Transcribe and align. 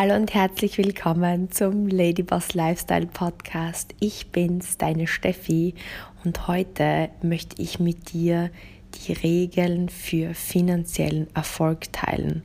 Hallo 0.00 0.14
und 0.14 0.32
herzlich 0.32 0.78
willkommen 0.78 1.50
zum 1.50 1.88
Ladyboss 1.88 2.54
Lifestyle 2.54 3.06
Podcast. 3.06 3.96
Ich 3.98 4.30
bin's, 4.30 4.78
deine 4.78 5.08
Steffi, 5.08 5.74
und 6.22 6.46
heute 6.46 7.10
möchte 7.20 7.60
ich 7.60 7.80
mit 7.80 8.12
dir 8.12 8.52
die 8.94 9.12
Regeln 9.12 9.88
für 9.88 10.34
finanziellen 10.34 11.26
Erfolg 11.34 11.92
teilen. 11.92 12.44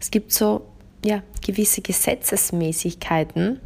Es 0.00 0.10
gibt 0.10 0.32
so 0.32 0.66
ja, 1.04 1.22
gewisse 1.46 1.82
Gesetzesmäßigkeiten, 1.82 3.60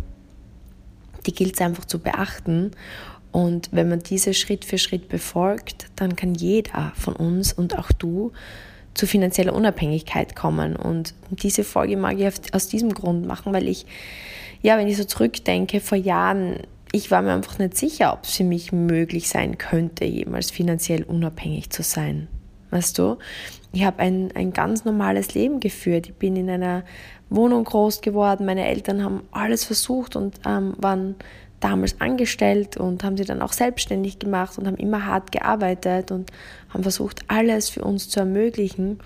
die 1.25 1.33
gilt 1.33 1.55
es 1.55 1.63
einfach 1.63 1.87
zu 1.87 2.01
beachten. 2.01 2.73
Und 3.33 3.71
wenn 3.73 3.89
man 3.89 4.01
diese 4.01 4.35
Schritt 4.35 4.67
für 4.67 4.77
Schritt 4.77 5.09
befolgt, 5.09 5.87
dann 5.97 6.17
kann 6.17 6.35
jeder 6.35 6.93
von 6.95 7.17
uns 7.17 7.55
und 7.55 7.79
auch 7.79 7.93
du 7.93 8.33
zu 8.97 9.07
finanzieller 9.07 9.55
Unabhängigkeit 9.55 10.35
kommen. 10.35 10.75
Und 10.75 11.15
diese 11.31 11.65
Folge 11.65 11.97
mag 11.97 12.19
ich 12.19 12.55
aus 12.55 12.69
diesem 12.69 12.95
Grund 12.95 13.27
machen, 13.27 13.53
weil 13.53 13.69
ich, 13.69 13.87
ja, 14.63 14.79
wenn 14.79 14.89
ich 14.89 14.97
so 14.97 15.05
zurückdenke, 15.05 15.81
vor 15.81 15.99
Jahren, 15.99 16.61
ich 16.93 17.11
war 17.11 17.23
mir 17.23 17.33
einfach 17.33 17.59
nicht 17.59 17.77
sicher, 17.77 18.13
ob 18.13 18.25
es 18.25 18.37
für 18.37 18.45
mich 18.45 18.73
möglich 18.73 19.29
sein 19.29 19.59
könnte, 19.59 20.05
jemals 20.05 20.51
finanziell 20.51 21.03
unabhängig 21.03 21.71
zu 21.71 21.83
sein. 21.83 22.29
Weißt 22.71 22.99
du, 22.99 23.19
ich 23.73 23.85
habe 23.85 24.01
ein, 24.01 24.33
ein 24.35 24.53
ganz 24.53 24.85
normales 24.85 25.35
Leben 25.35 25.61
geführt. 25.61 26.07
Ich 26.09 26.15
bin 26.15 26.35
in 26.37 26.51
einer 26.51 26.85
Wohnung 27.29 27.65
groß 27.65 28.01
geworden. 28.01 28.47
Meine 28.47 28.67
Eltern 28.67 29.05
haben 29.05 29.23
alles 29.31 29.65
versucht 29.65 30.17
und 30.17 30.41
ähm, 30.47 30.75
waren 30.79 31.17
damals 31.61 32.01
angestellt 32.01 32.77
und 32.77 33.03
haben 33.03 33.17
sie 33.17 33.25
dann 33.25 33.43
auch 33.43 33.53
selbstständig 33.53 34.19
gemacht 34.19 34.59
und 34.59 34.67
haben 34.67 34.77
immer 34.77 35.07
hart 35.07 35.33
gearbeitet 35.33 36.11
und 36.11 36.31
haben 36.69 36.83
versucht, 36.83 37.25
alles 37.29 37.71
für 37.71 37.83
uns 37.83 38.09
zu 38.09 38.21
ermöglichen. 38.21 38.99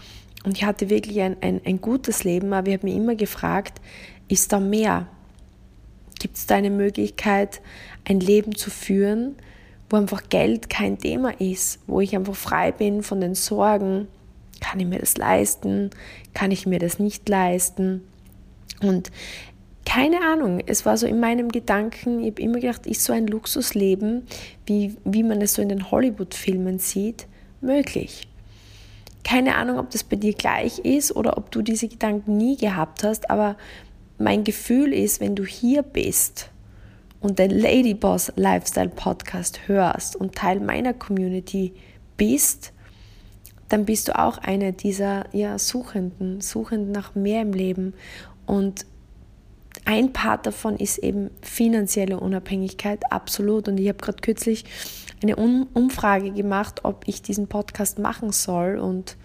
Und 0.44 0.56
ich 0.56 0.64
hatte 0.64 0.90
wirklich 0.90 1.20
ein, 1.20 1.36
ein, 1.40 1.60
ein 1.64 1.80
gutes 1.80 2.24
Leben, 2.24 2.52
aber 2.52 2.68
ich 2.68 2.74
habe 2.74 2.86
mich 2.86 2.96
immer 2.96 3.14
gefragt, 3.14 3.80
ist 4.28 4.52
da 4.52 4.60
mehr? 4.60 5.06
Gibt 6.18 6.36
es 6.36 6.46
da 6.46 6.56
eine 6.56 6.70
Möglichkeit, 6.70 7.60
ein 8.04 8.20
Leben 8.20 8.54
zu 8.54 8.70
führen, 8.70 9.36
wo 9.88 9.96
einfach 9.96 10.28
Geld 10.28 10.70
kein 10.70 10.98
Thema 10.98 11.40
ist, 11.40 11.80
wo 11.86 12.00
ich 12.00 12.14
einfach 12.14 12.36
frei 12.36 12.72
bin 12.72 13.02
von 13.02 13.20
den 13.20 13.34
Sorgen, 13.34 14.08
kann 14.60 14.78
ich 14.78 14.86
mir 14.86 14.98
das 14.98 15.16
leisten, 15.16 15.90
kann 16.34 16.50
ich 16.50 16.66
mir 16.66 16.78
das 16.78 16.98
nicht 16.98 17.28
leisten? 17.28 18.02
Und 18.80 19.10
keine 19.84 20.20
Ahnung, 20.20 20.60
es 20.66 20.84
war 20.86 20.96
so 20.96 21.06
in 21.06 21.20
meinem 21.20 21.48
Gedanken, 21.48 22.20
ich 22.20 22.32
habe 22.32 22.42
immer 22.42 22.60
gedacht, 22.60 22.86
ist 22.86 23.04
so 23.04 23.12
ein 23.12 23.26
Luxusleben, 23.26 24.26
wie, 24.66 24.96
wie 25.04 25.22
man 25.22 25.40
es 25.40 25.54
so 25.54 25.62
in 25.62 25.68
den 25.68 25.90
Hollywood-Filmen 25.90 26.78
sieht, 26.78 27.26
möglich? 27.60 28.28
Keine 29.24 29.56
Ahnung, 29.56 29.78
ob 29.78 29.90
das 29.90 30.04
bei 30.04 30.16
dir 30.16 30.34
gleich 30.34 30.78
ist 30.80 31.14
oder 31.14 31.36
ob 31.36 31.50
du 31.50 31.62
diese 31.62 31.88
Gedanken 31.88 32.36
nie 32.36 32.56
gehabt 32.56 33.04
hast, 33.04 33.30
aber 33.30 33.56
mein 34.18 34.44
Gefühl 34.44 34.92
ist, 34.92 35.20
wenn 35.20 35.34
du 35.34 35.44
hier 35.44 35.82
bist 35.82 36.50
und 37.20 37.38
den 37.38 37.50
Ladyboss 37.50 38.32
Lifestyle 38.36 38.88
Podcast 38.88 39.66
hörst 39.66 40.16
und 40.16 40.34
Teil 40.34 40.60
meiner 40.60 40.94
Community 40.94 41.72
bist, 42.16 42.72
dann 43.70 43.84
bist 43.84 44.08
du 44.08 44.18
auch 44.18 44.38
eine 44.38 44.72
dieser 44.72 45.24
ja, 45.34 45.58
Suchenden, 45.58 46.40
Suchenden 46.40 46.92
nach 46.92 47.14
mehr 47.14 47.42
im 47.42 47.52
Leben. 47.52 47.94
Und 48.46 48.84
ein 49.84 50.12
Part 50.12 50.46
davon 50.46 50.76
ist 50.76 50.98
eben 50.98 51.30
finanzielle 51.42 52.20
Unabhängigkeit, 52.20 53.00
absolut. 53.10 53.68
Und 53.68 53.78
ich 53.78 53.88
habe 53.88 53.98
gerade 53.98 54.20
kürzlich 54.20 54.64
eine 55.22 55.36
Umfrage 55.36 56.30
gemacht, 56.32 56.80
ob 56.84 57.04
ich 57.06 57.22
diesen 57.22 57.46
Podcast 57.46 57.98
machen 57.98 58.32
soll. 58.32 58.78
Und 58.78 59.16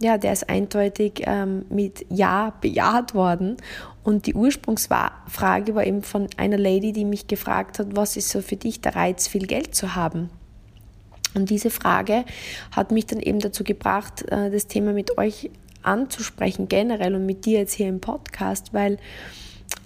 ja, 0.00 0.18
der 0.18 0.32
ist 0.32 0.48
eindeutig 0.48 1.22
ähm, 1.24 1.64
mit 1.70 2.04
Ja 2.08 2.52
bejaht 2.60 3.14
worden. 3.14 3.56
Und 4.02 4.26
die 4.26 4.34
Ursprungsfrage 4.34 5.74
war 5.74 5.86
eben 5.86 6.02
von 6.02 6.28
einer 6.36 6.58
Lady, 6.58 6.92
die 6.92 7.04
mich 7.04 7.26
gefragt 7.26 7.78
hat, 7.78 7.96
was 7.96 8.16
ist 8.16 8.28
so 8.28 8.40
für 8.40 8.56
dich 8.56 8.80
der 8.80 8.94
Reiz, 8.94 9.26
viel 9.26 9.46
Geld 9.46 9.74
zu 9.74 9.94
haben? 9.94 10.30
Und 11.34 11.50
diese 11.50 11.70
Frage 11.70 12.24
hat 12.72 12.92
mich 12.92 13.06
dann 13.06 13.20
eben 13.20 13.40
dazu 13.40 13.62
gebracht, 13.62 14.22
äh, 14.30 14.50
das 14.50 14.66
Thema 14.68 14.92
mit 14.92 15.18
euch 15.18 15.50
anzusprechen, 15.82 16.68
generell 16.68 17.14
und 17.14 17.26
mit 17.26 17.44
dir 17.44 17.60
jetzt 17.60 17.74
hier 17.74 17.88
im 17.88 18.00
Podcast, 18.00 18.72
weil 18.72 18.98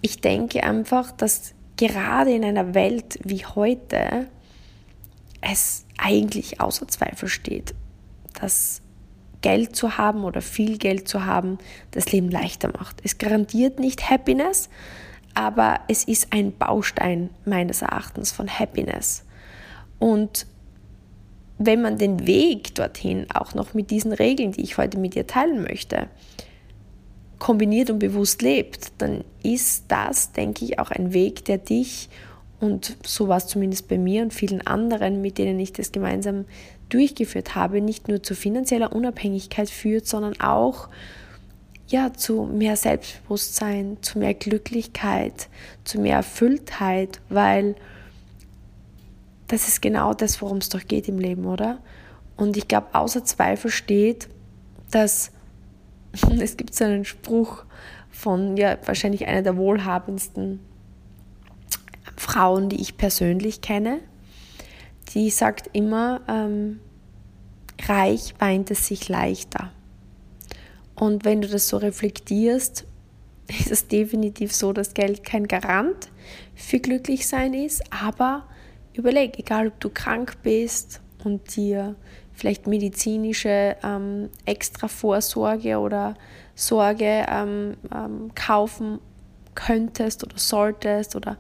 ich 0.01 0.21
denke 0.21 0.65
einfach, 0.65 1.11
dass 1.13 1.55
gerade 1.77 2.33
in 2.33 2.45
einer 2.45 2.75
Welt 2.75 3.19
wie 3.25 3.45
heute 3.45 4.29
es 5.41 5.85
eigentlich 5.99 6.61
außer 6.61 6.89
Zweifel 6.89 7.29
steht, 7.29 7.75
dass 8.41 8.83
Geld 9.43 9.75
zu 9.75 9.97
haben 9.97 10.25
oder 10.25 10.43
viel 10.43 10.77
Geld 10.77 11.09
zu 11.09 11.25
haben 11.25 11.59
das 11.93 12.13
Leben 12.13 12.31
leichter 12.31 12.69
macht. 12.69 13.01
Es 13.05 13.19
garantiert 13.19 13.79
nicht 13.79 14.11
Happiness, 14.11 14.69
aber 15.35 15.81
es 15.89 16.05
ist 16.05 16.33
ein 16.33 16.57
Baustein 16.57 17.31
meines 17.45 17.83
Erachtens 17.83 18.33
von 18.33 18.49
Happiness. 18.49 19.25
Und 19.99 20.47
wenn 21.59 21.83
man 21.83 21.99
den 21.99 22.27
Weg 22.27 22.75
dorthin 22.75 23.27
auch 23.33 23.55
noch 23.55 23.75
mit 23.75 23.91
diesen 23.91 24.13
Regeln, 24.13 24.53
die 24.53 24.63
ich 24.63 24.79
heute 24.79 24.99
mit 24.99 25.15
dir 25.15 25.27
teilen 25.27 25.63
möchte, 25.63 26.09
kombiniert 27.41 27.91
und 27.91 27.99
bewusst 27.99 28.43
lebt, 28.43 28.93
dann 28.99 29.25
ist 29.43 29.87
das, 29.89 30.31
denke 30.31 30.65
ich, 30.65 30.79
auch 30.79 30.93
ein 30.93 31.13
Weg, 31.13 31.45
der 31.47 31.59
dich 31.59 32.09
und 32.61 32.99
so 33.05 33.27
war 33.27 33.39
es 33.39 33.47
zumindest 33.47 33.89
bei 33.89 33.99
mir 33.99 34.23
und 34.23 34.35
vielen 34.35 34.65
anderen, 34.67 35.23
mit 35.23 35.39
denen 35.39 35.59
ich 35.59 35.73
das 35.73 35.93
gemeinsam 35.93 36.45
durchgeführt 36.91 37.55
habe, 37.55 37.81
nicht 37.81 38.07
nur 38.09 38.23
zu 38.23 38.35
finanzieller 38.35 38.93
Unabhängigkeit 38.93 39.71
führt, 39.71 40.07
sondern 40.07 40.39
auch 40.41 40.89
ja, 41.89 42.13
zu 42.13 42.45
mehr 42.45 42.77
Selbstbewusstsein, 42.77 43.97
zu 44.03 44.19
mehr 44.19 44.35
Glücklichkeit, 44.35 45.49
zu 45.85 45.99
mehr 45.99 46.17
Erfülltheit, 46.17 47.21
weil 47.31 47.75
das 49.49 49.67
ist 49.67 49.83
genau 49.83 50.15
das, 50.15 50.41
worum 50.41 50.59
es 50.59 50.69
doch 50.69 50.87
geht 50.87 51.09
im 51.09 51.19
Leben, 51.19 51.47
oder? 51.47 51.79
Und 52.37 52.57
ich 52.57 52.69
glaube, 52.69 52.89
außer 52.93 53.25
Zweifel 53.25 53.71
steht, 53.71 54.29
dass 54.93 55.33
es 56.41 56.57
gibt 56.57 56.75
so 56.75 56.85
einen 56.85 57.05
Spruch 57.05 57.65
von 58.11 58.57
ja, 58.57 58.77
wahrscheinlich 58.85 59.27
einer 59.27 59.43
der 59.43 59.57
wohlhabendsten 59.57 60.61
Frauen, 62.17 62.69
die 62.69 62.81
ich 62.81 62.97
persönlich 62.97 63.61
kenne. 63.61 64.01
Die 65.15 65.31
sagt 65.31 65.71
immer, 65.73 66.21
ähm, 66.29 66.81
reich 67.87 68.35
weint 68.39 68.71
es 68.71 68.87
sich 68.87 69.09
leichter. 69.09 69.73
Und 70.95 71.25
wenn 71.25 71.41
du 71.41 71.49
das 71.49 71.69
so 71.69 71.79
reflektierst, 71.79 72.85
ist 73.49 73.71
es 73.71 73.89
definitiv 73.89 74.55
so, 74.55 74.73
dass 74.73 74.95
Geld 74.95 75.25
kein 75.25 75.49
Garant 75.49 76.11
für 76.55 76.79
Glücklichsein 76.79 77.55
ist. 77.55 77.83
Aber 77.91 78.47
überleg, 78.93 79.39
egal 79.39 79.69
ob 79.69 79.81
du 79.81 79.89
krank 79.89 80.37
bist 80.43 81.01
und 81.25 81.57
dir 81.57 81.97
vielleicht 82.41 82.67
medizinische 82.67 83.77
ähm, 83.85 84.31
extra 84.47 84.89
Vorsorge 84.89 85.79
oder 85.79 86.15
Sorge 86.55 87.27
ähm, 87.29 87.77
ähm, 87.95 88.31
kaufen 88.35 88.99
könntest 89.55 90.25
oder 90.25 90.39
solltest 90.39 91.17
oder 91.17 91.37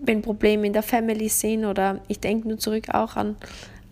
wenn 0.00 0.22
Probleme 0.22 0.66
in 0.66 0.72
der 0.72 0.82
Family 0.82 1.28
sind 1.28 1.64
oder 1.64 2.00
ich 2.08 2.20
denke 2.20 2.48
nur 2.48 2.58
zurück 2.58 2.86
auch 2.92 3.16
an, 3.16 3.36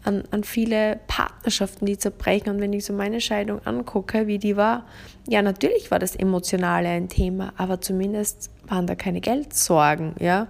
an, 0.02 0.24
an 0.30 0.42
viele 0.42 0.98
Partnerschaften, 1.06 1.86
die 1.86 1.98
zerbrechen. 1.98 2.50
Und 2.50 2.60
wenn 2.60 2.72
ich 2.72 2.84
so 2.84 2.92
meine 2.92 3.20
Scheidung 3.20 3.64
angucke, 3.66 4.26
wie 4.26 4.38
die 4.38 4.56
war, 4.56 4.86
ja 5.28 5.42
natürlich 5.42 5.90
war 5.90 5.98
das 5.98 6.16
Emotionale 6.16 6.88
ein 6.88 7.08
Thema, 7.08 7.52
aber 7.56 7.80
zumindest 7.80 8.50
waren 8.66 8.86
da 8.86 8.94
keine 8.94 9.20
Geldsorgen, 9.20 10.14
ja, 10.18 10.48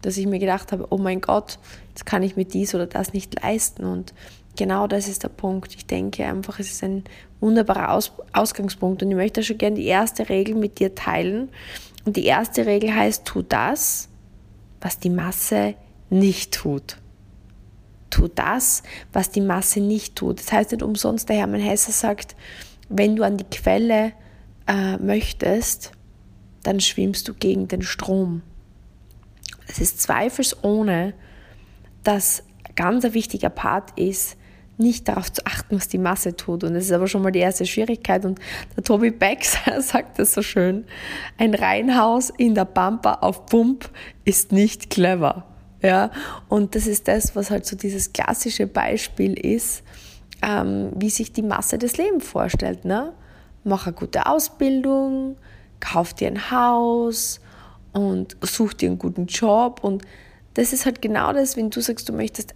dass 0.00 0.16
ich 0.16 0.26
mir 0.26 0.38
gedacht 0.38 0.72
habe, 0.72 0.86
oh 0.90 0.98
mein 0.98 1.20
Gott, 1.20 1.58
jetzt 1.88 2.06
kann 2.06 2.22
ich 2.22 2.36
mir 2.36 2.44
dies 2.44 2.74
oder 2.74 2.86
das 2.86 3.12
nicht 3.12 3.40
leisten. 3.42 3.84
Und 3.84 4.14
genau 4.56 4.86
das 4.86 5.08
ist 5.08 5.22
der 5.22 5.28
Punkt. 5.28 5.74
Ich 5.74 5.86
denke 5.86 6.24
einfach, 6.24 6.58
es 6.58 6.70
ist 6.70 6.84
ein 6.84 7.04
wunderbarer 7.40 7.92
Aus 7.92 8.12
Ausgangspunkt 8.32 9.02
und 9.02 9.10
ich 9.10 9.16
möchte 9.16 9.42
schon 9.42 9.58
gerne 9.58 9.76
die 9.76 9.86
erste 9.86 10.28
Regel 10.28 10.54
mit 10.54 10.78
dir 10.78 10.94
teilen. 10.94 11.50
Und 12.04 12.16
die 12.16 12.24
erste 12.24 12.66
Regel 12.66 12.94
heißt, 12.94 13.24
tu 13.24 13.42
das, 13.42 14.08
was 14.80 14.98
die 14.98 15.10
Masse 15.10 15.74
nicht 16.10 16.52
tut. 16.52 16.98
Tu 18.10 18.28
das, 18.28 18.82
was 19.12 19.30
die 19.30 19.40
Masse 19.40 19.80
nicht 19.80 20.16
tut. 20.16 20.40
Das 20.40 20.52
heißt 20.52 20.72
nicht 20.72 20.82
umsonst, 20.82 21.28
der 21.28 21.36
Hermann 21.36 21.60
Hesse 21.60 21.92
sagt, 21.92 22.36
wenn 22.88 23.16
du 23.16 23.22
an 23.22 23.38
die 23.38 23.44
Quelle 23.44 24.12
äh, 24.66 24.98
möchtest, 24.98 25.92
dann 26.62 26.80
schwimmst 26.80 27.28
du 27.28 27.34
gegen 27.34 27.68
den 27.68 27.82
Strom. 27.82 28.42
Es 29.66 29.78
ist 29.78 30.00
zweifelsohne, 30.00 31.14
dass 32.02 32.42
ganz 32.76 33.04
ein 33.04 33.14
wichtiger 33.14 33.50
Part 33.50 33.98
ist, 33.98 34.36
nicht 34.78 35.08
darauf 35.08 35.30
zu 35.30 35.44
achten, 35.46 35.76
was 35.76 35.88
die 35.88 35.98
Masse 35.98 36.36
tut. 36.36 36.64
Und 36.64 36.74
das 36.74 36.84
ist 36.84 36.92
aber 36.92 37.06
schon 37.06 37.22
mal 37.22 37.30
die 37.30 37.40
erste 37.40 37.66
Schwierigkeit. 37.66 38.24
Und 38.24 38.40
der 38.76 38.82
Toby 38.84 39.10
Becks 39.10 39.56
sagt 39.80 40.18
das 40.18 40.34
so 40.34 40.42
schön. 40.42 40.84
Ein 41.38 41.54
Reihenhaus 41.54 42.30
in 42.30 42.54
der 42.54 42.64
Pampa 42.64 43.14
auf 43.14 43.46
Pump 43.46 43.88
ist 44.24 44.52
nicht 44.52 44.90
clever. 44.90 45.44
Ja, 45.82 46.12
und 46.48 46.76
das 46.76 46.86
ist 46.86 47.08
das, 47.08 47.34
was 47.34 47.50
halt 47.50 47.66
so 47.66 47.76
dieses 47.76 48.12
klassische 48.12 48.68
Beispiel 48.68 49.34
ist, 49.34 49.82
ähm, 50.40 50.92
wie 50.94 51.10
sich 51.10 51.32
die 51.32 51.42
Masse 51.42 51.76
des 51.76 51.96
Lebens 51.96 52.26
vorstellt. 52.26 52.84
Ne? 52.84 53.12
Mach 53.64 53.86
eine 53.86 53.94
gute 53.94 54.26
Ausbildung, 54.26 55.36
kauf 55.80 56.14
dir 56.14 56.28
ein 56.28 56.52
Haus 56.52 57.40
und 57.92 58.36
such 58.42 58.74
dir 58.74 58.90
einen 58.90 58.98
guten 58.98 59.26
Job. 59.26 59.82
Und 59.82 60.04
das 60.54 60.72
ist 60.72 60.86
halt 60.86 61.02
genau 61.02 61.32
das, 61.32 61.56
wenn 61.56 61.70
du 61.70 61.80
sagst, 61.80 62.08
du 62.08 62.12
möchtest 62.12 62.54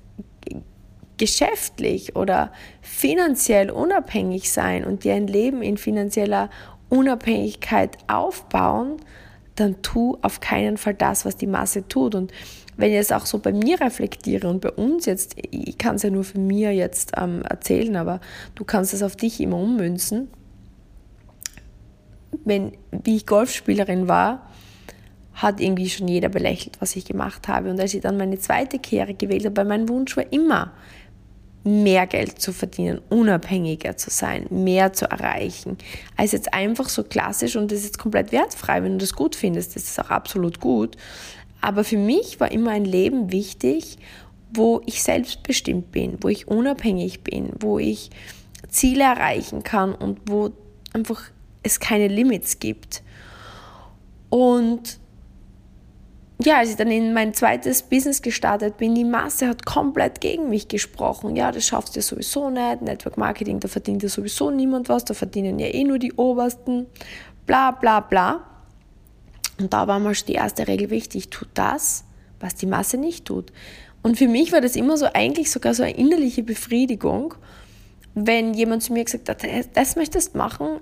geschäftlich 1.19 2.17
oder 2.17 2.53
finanziell 2.83 3.71
unabhängig 3.71 4.51
sein 4.51 4.85
und 4.85 5.05
dir 5.05 5.15
ein 5.15 5.27
Leben 5.27 5.63
in 5.63 5.77
finanzieller 5.77 6.51
Unabhängigkeit 6.89 7.99
aufbauen, 8.07 8.97
dann 9.55 9.81
tu 9.83 10.19
auf 10.23 10.41
keinen 10.41 10.77
Fall 10.77 10.95
das, 10.95 11.25
was 11.25 11.37
die 11.37 11.47
Masse 11.47 11.89
tut. 11.89 12.15
Und 12.15 12.33
wenn 12.77 12.93
ich 12.93 12.99
es 12.99 13.13
auch 13.13 13.27
so 13.27 13.39
bei 13.39 13.53
mir 13.53 13.81
reflektiere 13.81 14.49
und 14.49 14.61
bei 14.61 14.71
uns 14.71 15.07
jetzt, 15.07 15.35
ich 15.51 15.79
kann 15.79 15.97
es 15.97 16.03
ja 16.03 16.11
nur 16.11 16.25
für 16.25 16.39
mir 16.39 16.73
jetzt 16.73 17.13
ähm, 17.17 17.43
erzählen, 17.43 17.97
aber 17.97 18.21
du 18.55 18.65
kannst 18.65 18.93
es 18.93 19.03
auf 19.03 19.17
dich 19.17 19.41
immer 19.41 19.59
ummünzen. 19.59 20.29
Wenn, 22.45 22.73
wie 22.91 23.17
ich 23.17 23.27
Golfspielerin 23.27 24.09
war, 24.09 24.51
hat 25.35 25.61
irgendwie 25.61 25.89
schon 25.89 26.09
jeder 26.09 26.29
belächelt, 26.29 26.81
was 26.81 26.97
ich 26.97 27.05
gemacht 27.05 27.49
habe. 27.49 27.71
Und 27.71 27.81
als 27.81 27.95
ich 27.95 28.01
dann 28.01 28.17
meine 28.17 28.39
zweite 28.39 28.79
Kehre 28.79 29.15
gewählt 29.15 29.45
habe, 29.45 29.65
mein 29.65 29.89
Wunsch 29.89 30.17
war 30.17 30.31
immer, 30.33 30.73
mehr 31.67 32.07
Geld 32.07 32.41
zu 32.41 32.53
verdienen, 32.53 33.01
unabhängiger 33.11 33.97
zu 33.97 34.11
sein, 34.11 34.47
mehr 34.51 34.93
zu 34.93 35.11
erreichen, 35.11 35.77
als 36.17 36.33
jetzt 36.33 36.55
einfach 36.55 36.89
so 36.89 37.03
klassisch 37.03 37.57
und 37.57 37.71
das 37.71 37.81
ist 37.81 37.87
jetzt 37.87 37.99
komplett 37.99 38.33
wertfrei, 38.33 38.83
wenn 38.83 38.93
du 38.93 38.99
das 38.99 39.13
gut 39.13 39.35
findest, 39.35 39.77
das 39.77 39.85
ist 39.85 40.01
auch 40.01 40.11
absolut 40.11 40.61
gut. 40.61 40.97
Aber 41.61 41.83
für 41.83 41.99
mich 41.99 42.39
war 42.39 42.53
immer 42.53 42.71
ein 42.71 42.85
Leben 42.85 43.33
wichtig, 43.33 43.99
wo 44.53 44.81
ich 44.87 45.03
selbstbestimmt 45.03 45.91
bin, 45.91 46.19
wo 46.21 46.29
ich 46.29 46.47
unabhängig 46.47 47.23
bin, 47.25 47.51
wo 47.59 47.79
ich 47.79 48.11
Ziele 48.69 49.05
erreichen 49.05 49.63
kann 49.63 49.95
und 49.95 50.21
wo 50.27 50.53
einfach 50.93 51.23
es 51.63 51.81
keine 51.81 52.09
Limits 52.09 52.61
gibt. 52.61 53.03
Und 54.31 54.99
ja, 56.39 56.59
als 56.59 56.71
ich 56.71 56.77
dann 56.77 56.91
in 56.91 57.15
mein 57.15 57.33
zweites 57.33 57.83
Business 57.83 58.21
gestartet 58.21 58.77
bin, 58.77 58.95
die 58.95 59.05
Masse 59.05 59.49
hat 59.49 59.65
komplett 59.65 60.21
gegen 60.21 60.51
mich 60.51 60.69
gesprochen. 60.69 61.35
Ja, 61.35 61.51
das 61.51 61.67
schaffst 61.67 61.97
du 61.97 62.03
sowieso 62.03 62.51
nicht. 62.51 62.83
Network 62.83 63.17
Marketing, 63.17 63.59
da 63.59 63.69
verdient 63.69 64.03
ja 64.03 64.11
sowieso 64.11 64.51
niemand 64.51 64.89
was, 64.91 65.05
da 65.07 65.15
verdienen 65.15 65.59
ja 65.59 65.69
eh 65.69 65.85
nur 65.85 65.99
die 65.99 66.13
Obersten. 66.13 66.87
Bla, 67.47 67.71
bla, 67.71 68.01
bla. 68.01 68.45
Und 69.59 69.73
da 69.73 69.89
war 69.89 69.99
mal 69.99 70.13
die 70.13 70.35
erste 70.35 70.69
Regel 70.69 70.91
wichtig, 70.91 71.31
tu 71.31 71.47
das, 71.55 72.05
was 72.39 72.55
die 72.55 72.67
Masse 72.67 72.99
nicht 72.99 73.25
tut. 73.25 73.51
Und 74.03 74.19
für 74.19 74.29
mich 74.29 74.53
war 74.53 74.61
das 74.61 74.77
immer 74.77 74.99
so 74.99 75.07
eigentlich 75.15 75.51
sogar 75.51 75.73
so 75.73 75.83
eine 75.83 75.97
innerliche 75.97 76.43
Befriedigung, 76.43 77.35
wenn 78.15 78.53
jemand 78.53 78.83
zu 78.83 78.93
mir 78.93 79.05
gesagt 79.05 79.29
hat, 79.29 79.43
das 79.75 79.97
möchtest 79.97 80.35
du 80.35 80.39
machen, 80.39 80.81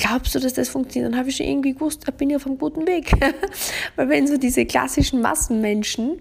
glaubst 0.00 0.34
du, 0.34 0.40
dass 0.40 0.54
das 0.54 0.70
funktioniert? 0.70 1.12
Dann 1.12 1.18
habe 1.18 1.28
ich 1.28 1.36
schon 1.36 1.46
irgendwie 1.46 1.74
gewusst, 1.74 2.02
da 2.06 2.10
bin 2.10 2.30
ich 2.30 2.36
auf 2.36 2.46
einem 2.46 2.56
guten 2.56 2.86
Weg. 2.86 3.12
Weil 3.96 4.08
wenn 4.08 4.26
so 4.26 4.38
diese 4.38 4.64
klassischen 4.64 5.20
Massenmenschen 5.20 6.20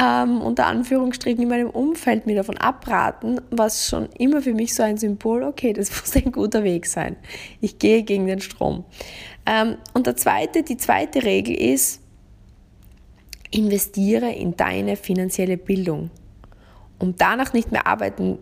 ähm, 0.00 0.40
unter 0.40 0.66
Anführungsstrichen 0.66 1.42
in 1.42 1.48
meinem 1.48 1.70
Umfeld 1.70 2.26
mir 2.26 2.36
davon 2.36 2.56
abraten, 2.56 3.40
was 3.50 3.88
schon 3.88 4.08
immer 4.16 4.42
für 4.42 4.54
mich 4.54 4.74
so 4.74 4.84
ein 4.84 4.96
Symbol, 4.96 5.42
okay, 5.42 5.72
das 5.72 5.90
muss 6.00 6.14
ein 6.14 6.30
guter 6.30 6.62
Weg 6.62 6.86
sein. 6.86 7.16
Ich 7.60 7.80
gehe 7.80 8.04
gegen 8.04 8.28
den 8.28 8.40
Strom. 8.40 8.84
Ähm, 9.44 9.76
und 9.92 10.06
der 10.06 10.16
zweite, 10.16 10.62
die 10.62 10.76
zweite 10.76 11.24
Regel 11.24 11.56
ist, 11.56 12.00
investiere 13.50 14.30
in 14.30 14.56
deine 14.56 14.94
finanzielle 14.94 15.56
Bildung, 15.56 16.10
um 17.00 17.16
danach 17.16 17.52
nicht 17.52 17.72
mehr 17.72 17.88
arbeiten 17.88 18.38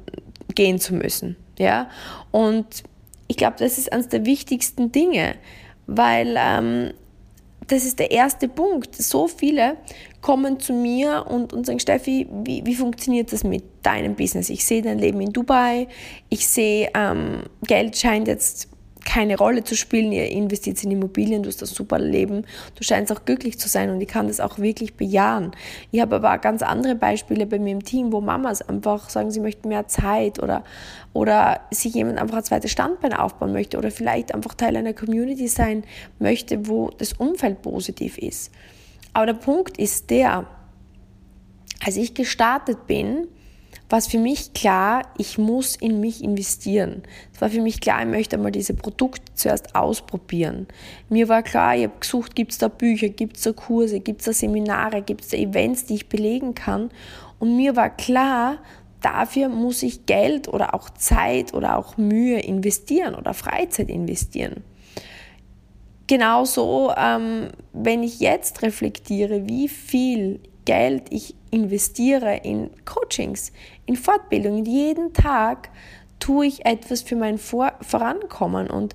gehen 0.55 0.79
zu 0.79 0.95
müssen. 0.95 1.37
Ja? 1.59 1.89
Und 2.31 2.85
ich 3.29 3.37
glaube, 3.37 3.57
das 3.59 3.79
ist 3.79 3.93
eines 3.93 4.09
der 4.09 4.27
wichtigsten 4.27 4.93
Dinge, 4.93 5.37
weil 5.87 6.37
ähm, 6.39 6.93
das 7.67 7.85
ist 7.85 7.99
der 7.99 8.11
erste 8.11 8.49
Punkt. 8.49 8.95
So 8.95 9.29
viele 9.29 9.77
kommen 10.21 10.61
zu 10.61 10.73
mir 10.73 11.27
und, 11.29 11.53
und 11.53 11.67
sagen, 11.67 11.81
Steffi, 11.81 12.27
wie, 12.45 12.65
wie 12.65 12.75
funktioniert 12.75 13.33
das 13.33 13.45
mit 13.45 13.65
deinem 13.83 14.15
Business? 14.15 14.51
Ich 14.51 14.65
sehe 14.65 14.83
dein 14.83 14.99
Leben 14.99 15.21
in 15.21 15.33
Dubai, 15.33 15.89
ich 16.29 16.47
sehe, 16.47 16.91
ähm, 16.95 17.43
Geld 17.67 17.97
scheint 17.97 18.29
jetzt 18.29 18.69
keine 19.05 19.37
Rolle 19.37 19.65
zu 19.65 19.77
spielen. 19.77 20.13
Ihr 20.13 20.29
investiert 20.31 20.83
in 20.83 20.91
Immobilien, 20.91 21.43
du 21.43 21.49
hast 21.49 21.63
das 21.63 21.71
super 21.71 21.99
Leben, 21.99 22.45
du 22.75 22.83
scheinst 22.83 23.13
auch 23.13 23.25
glücklich 23.25 23.59
zu 23.59 23.69
sein 23.69 23.91
und 23.91 24.01
ich 24.01 24.09
kann 24.09 24.29
das 24.29 24.41
auch 24.41 24.59
wirklich 24.59 24.95
bejahen. 24.95 25.53
Ich 25.91 26.01
habe 26.01 26.17
aber 26.17 26.39
ganz 26.39 26.63
andere 26.63 26.95
Beispiele 26.95 27.47
bei 27.47 27.59
mir 27.59 27.73
im 27.73 27.85
Team, 27.85 28.13
wo 28.13 28.21
Mamas 28.21 28.63
einfach 28.63 29.11
sagen, 29.11 29.31
sie 29.31 29.41
möchten 29.41 29.69
mehr 29.69 29.89
Zeit 29.89 30.43
oder, 30.43 30.65
oder 31.13 31.61
sich 31.71 31.95
jemand 31.95 32.19
einfach 32.19 32.39
ein 32.39 32.45
zweites 32.45 32.71
Standbein 32.71 33.13
aufbauen 33.13 33.53
möchte 33.53 33.79
oder 33.79 33.91
vielleicht 33.91 34.35
einfach 34.35 34.55
Teil 34.55 34.77
einer 34.77 34.95
Community 34.95 35.49
sein 35.49 35.85
möchte, 36.19 36.69
wo 36.69 36.91
das 36.91 37.13
Umfeld 37.15 37.63
positiv 37.63 38.19
ist. 38.19 38.51
Aber 39.13 39.27
der 39.27 39.35
Punkt 39.35 39.79
ist 39.79 40.11
der, 40.11 40.47
als 41.85 41.97
ich 41.97 42.15
gestartet 42.15 42.87
bin, 42.87 43.29
es 43.99 44.07
für 44.07 44.19
mich 44.19 44.55
klar, 44.55 45.03
ich 45.19 45.37
muss 45.37 45.77
in 45.77 46.01
mich 46.01 46.25
investieren. 46.25 47.03
Es 47.35 47.41
war 47.41 47.51
für 47.51 47.61
mich 47.61 47.81
klar, 47.81 48.01
ich 48.01 48.09
möchte 48.09 48.37
einmal 48.37 48.53
diese 48.53 48.75
Produkte 48.75 49.35
zuerst 49.35 49.75
ausprobieren. 49.75 50.67
Mir 51.09 51.29
war 51.29 51.43
klar, 51.43 51.77
ich 51.77 51.85
habe 51.85 51.99
gesucht, 52.01 52.35
gibt 52.35 52.53
es 52.53 52.59
da 52.59 52.69
Bücher, 52.69 53.09
gibt 53.09 53.37
es 53.37 53.43
da 53.43 53.53
Kurse, 53.53 54.01
gibt 54.01 54.21
es 54.21 54.27
da 54.27 54.33
Seminare, 54.33 55.03
gibt 55.03 55.23
es 55.23 55.29
da 55.29 55.37
Events, 55.37 55.85
die 55.85 55.95
ich 55.95 56.09
belegen 56.09 56.55
kann. 56.55 56.91
Und 57.39 57.57
mir 57.57 57.77
war 57.77 57.91
klar, 57.91 58.59
dafür 59.01 59.49
muss 59.49 59.83
ich 59.83 60.07
Geld 60.07 60.49
oder 60.49 60.75
auch 60.75 60.89
Zeit 60.91 61.53
oder 61.53 61.77
auch 61.77 61.97
Mühe 61.97 62.41
investieren 62.41 63.15
oder 63.15 63.35
Freizeit 63.35 63.91
investieren. 63.91 64.65
Genauso, 66.07 66.93
ähm, 66.97 67.49
wenn 67.73 68.03
ich 68.03 68.21
jetzt 68.21 68.63
reflektiere, 68.63 69.47
wie 69.49 69.69
viel 69.69 70.41
Geld 70.65 71.05
ich 71.11 71.35
investiere 71.51 72.37
in 72.43 72.71
Coachings, 72.85 73.53
in 73.87 73.97
Fortbildungen. 73.97 74.65
Jeden 74.65 75.13
Tag 75.13 75.71
tue 76.19 76.47
ich 76.47 76.65
etwas 76.65 77.03
für 77.03 77.17
mein 77.17 77.39
Vor 77.39 77.73
Vorankommen. 77.81 78.71
Und 78.71 78.95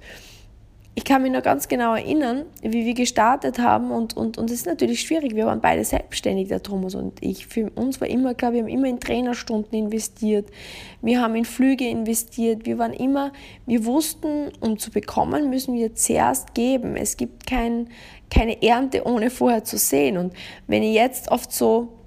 ich 0.96 1.06
kann 1.06 1.22
mich 1.22 1.32
noch 1.32 1.44
ganz 1.44 1.68
genau 1.68 1.94
erinnern, 1.94 2.44
wie 2.62 2.86
wir 2.86 2.94
gestartet 2.94 3.60
haben. 3.60 3.92
Und, 3.92 4.18
und, 4.18 4.38
und 4.38 4.50
es 4.50 4.58
ist 4.58 4.66
natürlich 4.66 5.02
schwierig. 5.02 5.36
Wir 5.36 5.46
waren 5.46 5.62
beide 5.62 5.86
selbstständig, 5.86 6.50
der 6.50 6.62
Thomas 6.62 6.96
und 6.96 7.24
ich. 7.24 7.48
Für 7.48 7.70
uns 7.70 8.02
war 8.02 8.10
immer 8.10 8.34
klar, 8.34 8.52
wir 8.52 8.62
haben 8.62 8.68
immer 8.68 8.88
in 8.88 9.00
Trainerstunden 9.00 9.78
investiert. 9.78 10.50
Wir 11.02 11.22
haben 11.22 11.36
in 11.36 11.46
Flüge 11.46 11.88
investiert. 11.88 12.66
Wir 12.66 12.80
waren 12.80 12.92
immer, 12.94 13.32
wir 13.66 13.86
wussten, 13.86 14.52
um 14.60 14.78
zu 14.78 14.92
bekommen, 14.92 15.50
müssen 15.50 15.76
wir 15.76 15.94
zuerst 15.94 16.54
geben. 16.54 16.98
Es 16.98 17.16
gibt 17.16 17.48
kein, 17.48 17.88
keine 18.30 18.62
Ernte, 18.62 19.06
ohne 19.06 19.30
vorher 19.30 19.64
zu 19.64 19.78
sehen. 19.78 20.18
Und 20.18 20.34
wenn 20.68 20.84
ich 20.84 20.96
jetzt 20.96 21.32
oft 21.32 21.54
so 21.54 21.99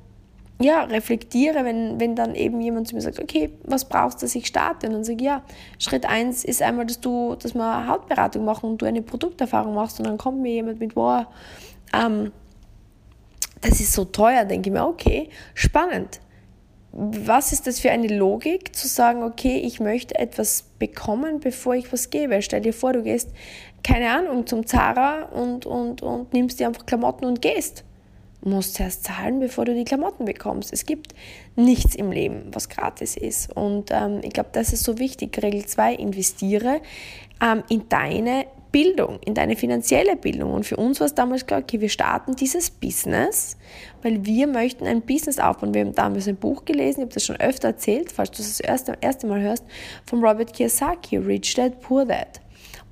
ja, 0.60 0.84
reflektiere, 0.84 1.64
wenn, 1.64 1.98
wenn 1.98 2.14
dann 2.14 2.34
eben 2.34 2.60
jemand 2.60 2.88
zu 2.88 2.94
mir 2.94 3.00
sagt, 3.00 3.20
okay, 3.20 3.50
was 3.64 3.84
brauchst 3.84 4.22
du, 4.22 4.26
dass 4.26 4.34
ich 4.34 4.46
starte? 4.46 4.86
Und 4.86 4.92
dann 4.92 5.04
sage 5.04 5.18
ich, 5.18 5.24
ja, 5.24 5.42
Schritt 5.78 6.06
eins 6.06 6.44
ist 6.44 6.62
einmal, 6.62 6.86
dass 6.86 7.00
du, 7.00 7.34
dass 7.34 7.54
wir 7.54 7.86
Hautberatung 7.88 8.44
machen 8.44 8.70
und 8.70 8.82
du 8.82 8.86
eine 8.86 9.02
Produkterfahrung 9.02 9.74
machst 9.74 9.98
und 9.98 10.06
dann 10.06 10.18
kommt 10.18 10.40
mir 10.40 10.52
jemand 10.52 10.78
mit, 10.78 10.94
boah, 10.94 11.26
ähm, 11.92 12.32
das 13.60 13.80
ist 13.80 13.92
so 13.92 14.04
teuer, 14.04 14.44
denke 14.44 14.68
ich 14.68 14.72
mir, 14.72 14.86
okay, 14.86 15.30
spannend. 15.54 16.20
Was 16.92 17.52
ist 17.52 17.66
das 17.66 17.80
für 17.80 17.90
eine 17.90 18.08
Logik, 18.08 18.76
zu 18.76 18.86
sagen, 18.86 19.22
okay, 19.22 19.58
ich 19.58 19.80
möchte 19.80 20.18
etwas 20.18 20.64
bekommen, 20.78 21.40
bevor 21.40 21.74
ich 21.74 21.90
was 21.92 22.10
gebe? 22.10 22.42
Stell 22.42 22.60
dir 22.60 22.74
vor, 22.74 22.92
du 22.92 23.02
gehst, 23.02 23.30
keine 23.82 24.10
Ahnung, 24.10 24.46
zum 24.46 24.66
Zara 24.66 25.24
und, 25.24 25.64
und, 25.64 26.02
und 26.02 26.32
nimmst 26.34 26.60
dir 26.60 26.66
einfach 26.66 26.84
Klamotten 26.84 27.24
und 27.24 27.40
gehst 27.40 27.84
musst 28.44 28.74
zuerst 28.74 29.04
zahlen, 29.04 29.40
bevor 29.40 29.64
du 29.64 29.74
die 29.74 29.84
Klamotten 29.84 30.24
bekommst. 30.24 30.72
Es 30.72 30.86
gibt 30.86 31.14
nichts 31.56 31.94
im 31.94 32.10
Leben, 32.10 32.50
was 32.52 32.68
gratis 32.68 33.16
ist. 33.16 33.54
Und 33.56 33.90
ähm, 33.90 34.20
ich 34.22 34.32
glaube, 34.32 34.50
das 34.52 34.72
ist 34.72 34.84
so 34.84 34.98
wichtig. 34.98 35.40
Regel 35.42 35.64
2, 35.64 35.94
investiere 35.94 36.80
ähm, 37.40 37.62
in 37.68 37.88
deine 37.88 38.46
Bildung, 38.72 39.20
in 39.24 39.34
deine 39.34 39.54
finanzielle 39.54 40.16
Bildung. 40.16 40.52
Und 40.52 40.64
für 40.64 40.76
uns 40.76 40.98
war 40.98 41.06
es 41.06 41.14
damals 41.14 41.46
klar, 41.46 41.60
okay, 41.60 41.80
wir 41.80 41.90
starten 41.90 42.34
dieses 42.34 42.70
Business, 42.70 43.58
weil 44.00 44.24
wir 44.24 44.46
möchten 44.46 44.86
ein 44.86 45.02
Business 45.02 45.38
aufbauen. 45.38 45.74
Wir 45.74 45.82
haben 45.82 45.94
damals 45.94 46.26
ein 46.26 46.36
Buch 46.36 46.64
gelesen, 46.64 47.00
ich 47.00 47.04
habe 47.04 47.14
das 47.14 47.24
schon 47.24 47.36
öfter 47.36 47.68
erzählt, 47.68 48.10
falls 48.10 48.30
du 48.30 48.38
das, 48.38 48.56
das 48.56 48.60
erste, 48.60 48.96
erste 49.00 49.26
Mal 49.26 49.42
hörst, 49.42 49.64
von 50.06 50.24
Robert 50.24 50.54
Kiyosaki, 50.54 51.18
Rich 51.18 51.54
Dad, 51.54 51.80
Poor 51.80 52.06
Dad 52.06 52.41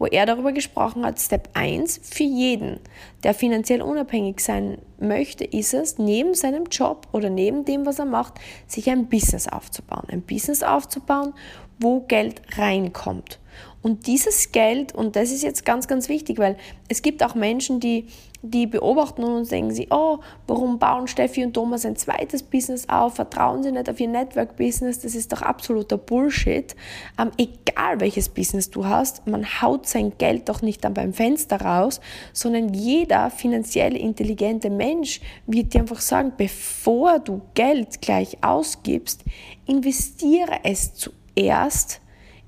wo 0.00 0.06
er 0.06 0.24
darüber 0.24 0.52
gesprochen 0.52 1.04
hat, 1.04 1.20
Step 1.20 1.50
1, 1.52 2.00
für 2.02 2.24
jeden, 2.24 2.80
der 3.22 3.34
finanziell 3.34 3.82
unabhängig 3.82 4.40
sein 4.40 4.78
möchte, 4.98 5.44
ist 5.44 5.74
es, 5.74 5.98
neben 5.98 6.34
seinem 6.34 6.64
Job 6.64 7.06
oder 7.12 7.28
neben 7.28 7.66
dem, 7.66 7.84
was 7.84 7.98
er 7.98 8.06
macht, 8.06 8.34
sich 8.66 8.88
ein 8.88 9.08
Business 9.08 9.46
aufzubauen. 9.46 10.08
Ein 10.08 10.22
Business 10.22 10.62
aufzubauen, 10.62 11.34
wo 11.78 12.00
Geld 12.00 12.40
reinkommt. 12.56 13.38
Und 13.82 14.06
dieses 14.06 14.52
Geld, 14.52 14.94
und 14.94 15.16
das 15.16 15.30
ist 15.30 15.42
jetzt 15.42 15.64
ganz, 15.64 15.88
ganz 15.88 16.08
wichtig, 16.08 16.38
weil 16.38 16.56
es 16.88 17.02
gibt 17.02 17.22
auch 17.22 17.34
Menschen, 17.34 17.80
die 17.80 18.06
die 18.42 18.66
beobachten 18.66 19.22
uns 19.22 19.50
denken 19.50 19.72
sie, 19.72 19.88
oh, 19.90 20.18
warum 20.46 20.78
bauen 20.78 21.06
Steffi 21.06 21.44
und 21.44 21.52
Thomas 21.52 21.84
ein 21.84 21.96
zweites 21.96 22.42
Business 22.42 22.88
auf? 22.88 23.16
Vertrauen 23.16 23.62
sie 23.62 23.70
nicht 23.70 23.88
auf 23.90 24.00
ihr 24.00 24.08
Network-Business? 24.08 25.00
Das 25.00 25.14
ist 25.14 25.32
doch 25.32 25.42
absoluter 25.42 25.98
Bullshit. 25.98 26.74
Ähm, 27.18 27.30
egal 27.36 28.00
welches 28.00 28.30
Business 28.30 28.70
du 28.70 28.86
hast, 28.86 29.26
man 29.26 29.44
haut 29.60 29.86
sein 29.86 30.12
Geld 30.16 30.48
doch 30.48 30.62
nicht 30.62 30.84
dann 30.84 30.94
beim 30.94 31.12
Fenster 31.12 31.60
raus, 31.60 32.00
sondern 32.32 32.72
jeder 32.72 33.30
finanziell 33.30 33.94
intelligente 33.94 34.70
Mensch 34.70 35.20
wird 35.46 35.74
dir 35.74 35.80
einfach 35.82 36.00
sagen, 36.00 36.32
bevor 36.36 37.18
du 37.18 37.42
Geld 37.54 38.00
gleich 38.00 38.38
ausgibst, 38.42 39.22
investiere 39.66 40.60
es 40.64 40.94
zuerst 40.94 42.00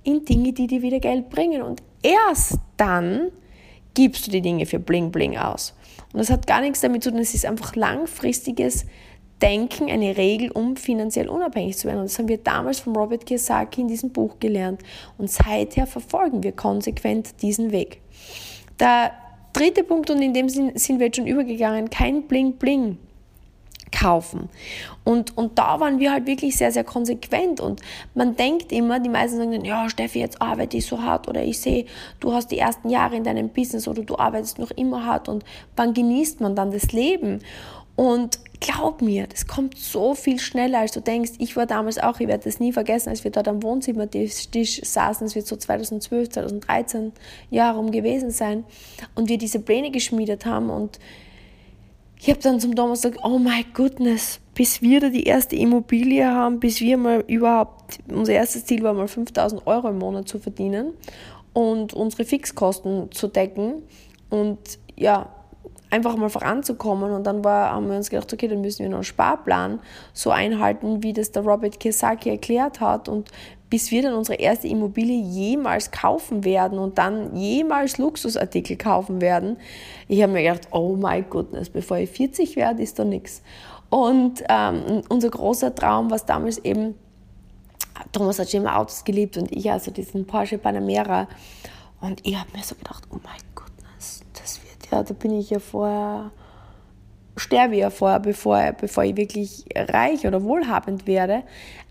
in 0.04 0.24
Dinge, 0.24 0.52
die 0.52 0.66
dir 0.66 0.82
wieder 0.82 1.00
Geld 1.00 1.30
bringen. 1.30 1.62
Und 1.62 1.82
erst 2.02 2.58
dann 2.76 3.30
gibst 3.94 4.26
du 4.26 4.30
die 4.30 4.40
Dinge 4.40 4.66
für 4.66 4.78
Bling 4.78 5.10
Bling 5.10 5.36
aus. 5.36 5.74
Und 6.12 6.20
das 6.20 6.30
hat 6.30 6.46
gar 6.46 6.60
nichts 6.60 6.80
damit 6.80 7.02
zu 7.02 7.10
tun, 7.10 7.20
es 7.20 7.34
ist 7.34 7.46
einfach 7.46 7.74
langfristiges 7.76 8.86
Denken, 9.40 9.90
eine 9.90 10.16
Regel, 10.16 10.52
um 10.52 10.76
finanziell 10.76 11.28
unabhängig 11.28 11.76
zu 11.76 11.88
werden. 11.88 12.00
Und 12.00 12.04
das 12.04 12.18
haben 12.18 12.28
wir 12.28 12.38
damals 12.38 12.80
von 12.80 12.94
Robert 12.94 13.26
Kiyosaki 13.26 13.80
in 13.80 13.88
diesem 13.88 14.10
Buch 14.10 14.38
gelernt. 14.38 14.80
Und 15.18 15.30
seither 15.30 15.86
verfolgen 15.86 16.42
wir 16.42 16.52
konsequent 16.52 17.42
diesen 17.42 17.72
Weg. 17.72 18.00
Der 18.78 19.12
dritte 19.52 19.82
Punkt, 19.82 20.10
und 20.10 20.22
in 20.22 20.32
dem 20.32 20.48
sind 20.48 20.98
wir 20.98 21.06
jetzt 21.06 21.16
schon 21.16 21.26
übergegangen, 21.26 21.90
kein 21.90 22.28
Bling 22.28 22.54
Bling 22.54 22.98
kaufen. 23.92 24.48
Und, 25.04 25.36
und 25.36 25.58
da 25.58 25.78
waren 25.80 25.98
wir 25.98 26.12
halt 26.12 26.26
wirklich 26.26 26.56
sehr, 26.56 26.72
sehr 26.72 26.84
konsequent. 26.84 27.60
Und 27.60 27.80
man 28.14 28.36
denkt 28.36 28.72
immer, 28.72 28.98
die 28.98 29.08
meisten 29.08 29.36
sagen 29.36 29.52
dann, 29.52 29.64
ja, 29.64 29.88
Steffi, 29.88 30.18
jetzt 30.18 30.40
arbeite 30.42 30.76
ich 30.76 30.86
so 30.86 31.02
hart 31.02 31.28
oder 31.28 31.42
ich 31.42 31.60
sehe, 31.60 31.86
du 32.20 32.32
hast 32.32 32.50
die 32.50 32.58
ersten 32.58 32.88
Jahre 32.88 33.16
in 33.16 33.24
deinem 33.24 33.48
Business 33.48 33.86
oder 33.86 34.02
du 34.02 34.16
arbeitest 34.16 34.58
noch 34.58 34.70
immer 34.72 35.04
hart 35.06 35.28
und 35.28 35.44
wann 35.76 35.94
genießt 35.94 36.40
man 36.40 36.56
dann 36.56 36.72
das 36.72 36.92
Leben? 36.92 37.40
Und 37.94 38.40
glaub 38.60 39.02
mir, 39.02 39.26
das 39.26 39.46
kommt 39.46 39.76
so 39.76 40.14
viel 40.14 40.38
schneller, 40.38 40.78
als 40.78 40.92
du 40.92 41.00
denkst. 41.00 41.32
Ich 41.38 41.56
war 41.56 41.66
damals 41.66 41.98
auch, 41.98 42.20
ich 42.20 42.28
werde 42.28 42.44
das 42.44 42.58
nie 42.58 42.72
vergessen, 42.72 43.10
als 43.10 43.22
wir 43.24 43.30
dort 43.30 43.48
am 43.48 43.62
Wohnzimmertisch 43.62 44.48
saßen, 44.82 45.26
es 45.26 45.34
wird 45.34 45.46
so 45.46 45.56
2012, 45.56 46.30
2013 46.30 47.12
Jahre 47.50 47.76
rum 47.76 47.90
gewesen 47.90 48.30
sein 48.30 48.64
und 49.14 49.28
wir 49.28 49.36
diese 49.36 49.60
Pläne 49.60 49.90
geschmiedet 49.90 50.46
haben 50.46 50.70
und 50.70 50.98
ich 52.22 52.30
habe 52.30 52.38
dann 52.38 52.60
zum 52.60 52.76
Thomas 52.76 53.02
gesagt, 53.02 53.24
oh 53.24 53.36
my 53.36 53.66
goodness, 53.74 54.38
bis 54.54 54.80
wir 54.80 55.00
da 55.00 55.08
die 55.08 55.24
erste 55.24 55.56
Immobilie 55.56 56.24
haben, 56.24 56.60
bis 56.60 56.80
wir 56.80 56.96
mal 56.96 57.24
überhaupt, 57.26 57.98
unser 58.08 58.34
erstes 58.34 58.64
Ziel 58.64 58.84
war 58.84 58.94
mal 58.94 59.08
5000 59.08 59.66
Euro 59.66 59.88
im 59.88 59.98
Monat 59.98 60.28
zu 60.28 60.38
verdienen 60.38 60.92
und 61.52 61.94
unsere 61.94 62.24
Fixkosten 62.24 63.10
zu 63.10 63.26
decken 63.26 63.82
und 64.30 64.78
ja, 64.96 65.30
einfach 65.90 66.14
mal 66.16 66.30
voranzukommen. 66.30 67.10
Und 67.10 67.24
dann 67.24 67.42
war, 67.42 67.72
haben 67.72 67.88
wir 67.88 67.96
uns 67.96 68.08
gedacht, 68.08 68.32
okay, 68.32 68.46
dann 68.46 68.60
müssen 68.60 68.84
wir 68.84 68.88
noch 68.88 68.98
einen 68.98 69.04
Sparplan 69.04 69.80
so 70.12 70.30
einhalten, 70.30 71.02
wie 71.02 71.12
das 71.12 71.32
der 71.32 71.42
Robert 71.42 71.80
Kiyosaki 71.80 72.30
erklärt 72.30 72.80
hat. 72.80 73.08
Und 73.08 73.32
bis 73.72 73.90
wir 73.90 74.02
dann 74.02 74.12
unsere 74.12 74.38
erste 74.38 74.68
Immobilie 74.68 75.18
jemals 75.18 75.90
kaufen 75.90 76.44
werden 76.44 76.78
und 76.78 76.98
dann 76.98 77.34
jemals 77.34 77.96
Luxusartikel 77.96 78.76
kaufen 78.76 79.22
werden. 79.22 79.56
Ich 80.08 80.22
habe 80.22 80.34
mir 80.34 80.42
gedacht, 80.42 80.68
oh 80.72 80.94
my 80.94 81.22
goodness, 81.22 81.70
bevor 81.70 81.96
ich 81.96 82.10
40 82.10 82.56
werde, 82.56 82.82
ist 82.82 82.98
da 82.98 83.04
nichts. 83.06 83.40
Und 83.88 84.44
ähm, 84.50 85.00
unser 85.08 85.30
großer 85.30 85.74
Traum 85.74 86.10
war 86.10 86.18
damals 86.18 86.58
eben, 86.58 86.96
Thomas 88.12 88.38
hat 88.38 88.50
schon 88.50 88.60
immer 88.60 88.76
Autos 88.76 89.04
geliebt 89.04 89.38
und 89.38 89.50
ich 89.50 89.70
also 89.70 89.90
diesen 89.90 90.26
Porsche 90.26 90.58
Panamera. 90.58 91.26
Und 92.02 92.20
ich 92.26 92.38
habe 92.38 92.50
mir 92.54 92.62
so 92.62 92.74
gedacht, 92.74 93.04
oh 93.08 93.14
my 93.14 93.38
goodness, 93.54 94.22
das 94.34 94.60
wird 94.62 94.92
ja, 94.92 95.02
da 95.02 95.14
bin 95.14 95.32
ich 95.32 95.48
ja 95.48 95.58
vorher 95.58 96.30
sterbe 97.38 97.76
ja 97.76 97.88
vorher, 97.88 98.20
bevor, 98.20 98.60
bevor 98.72 99.04
ich 99.04 99.16
wirklich 99.16 99.64
reich 99.74 100.26
oder 100.26 100.42
wohlhabend 100.42 101.06
werde. 101.06 101.44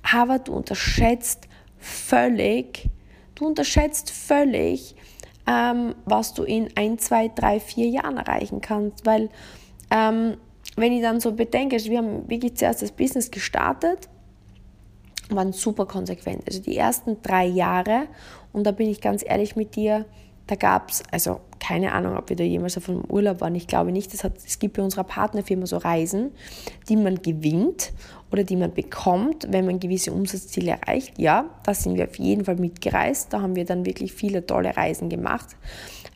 Aber 0.03 0.37
du 0.37 0.53
unterschätzt, 0.53 1.47
völlig, 1.81 2.89
du 3.35 3.47
unterschätzt 3.47 4.09
völlig, 4.11 4.95
ähm, 5.47 5.95
was 6.05 6.33
du 6.33 6.43
in 6.43 6.69
ein, 6.75 6.97
zwei, 6.99 7.27
drei, 7.27 7.59
vier 7.59 7.87
Jahren 7.87 8.17
erreichen 8.17 8.61
kannst. 8.61 9.05
Weil, 9.05 9.29
ähm, 9.89 10.37
wenn 10.77 10.93
ich 10.93 11.01
dann 11.01 11.19
so 11.19 11.33
bedenke, 11.33 11.75
also 11.75 11.89
wir 11.89 11.97
haben 11.97 12.29
wirklich 12.29 12.55
zuerst 12.55 12.81
das 12.81 12.91
Business 12.91 13.31
gestartet, 13.31 14.07
waren 15.29 15.53
super 15.53 15.85
konsequent. 15.85 16.43
Also 16.47 16.61
die 16.61 16.77
ersten 16.77 17.21
drei 17.21 17.45
Jahre, 17.45 18.07
und 18.53 18.65
da 18.65 18.71
bin 18.71 18.89
ich 18.89 19.01
ganz 19.01 19.23
ehrlich 19.25 19.55
mit 19.55 19.75
dir, 19.75 20.05
da 20.47 20.55
gab 20.55 20.89
es, 20.89 21.03
also 21.11 21.39
keine 21.59 21.93
Ahnung, 21.93 22.17
ob 22.17 22.29
wir 22.29 22.35
da 22.35 22.43
jemals 22.43 22.77
auf 22.77 22.89
einem 22.89 23.03
Urlaub 23.07 23.39
waren, 23.39 23.55
ich 23.55 23.67
glaube 23.67 23.91
nicht. 23.91 24.11
Hat, 24.23 24.33
es 24.45 24.59
gibt 24.59 24.75
bei 24.75 24.83
unserer 24.83 25.03
Partnerfirma 25.03 25.65
so 25.65 25.77
Reisen, 25.77 26.31
die 26.89 26.97
man 26.97 27.21
gewinnt 27.21 27.93
oder 28.31 28.43
die 28.43 28.55
man 28.55 28.73
bekommt, 28.73 29.47
wenn 29.49 29.65
man 29.65 29.79
gewisse 29.79 30.11
Umsatzziele 30.11 30.71
erreicht. 30.71 31.17
Ja, 31.17 31.49
da 31.63 31.73
sind 31.73 31.97
wir 31.97 32.05
auf 32.05 32.15
jeden 32.17 32.45
Fall 32.45 32.55
mitgereist. 32.55 33.33
Da 33.33 33.41
haben 33.41 33.55
wir 33.55 33.65
dann 33.65 33.85
wirklich 33.85 34.13
viele 34.13 34.45
tolle 34.45 34.75
Reisen 34.75 35.09
gemacht. 35.09 35.57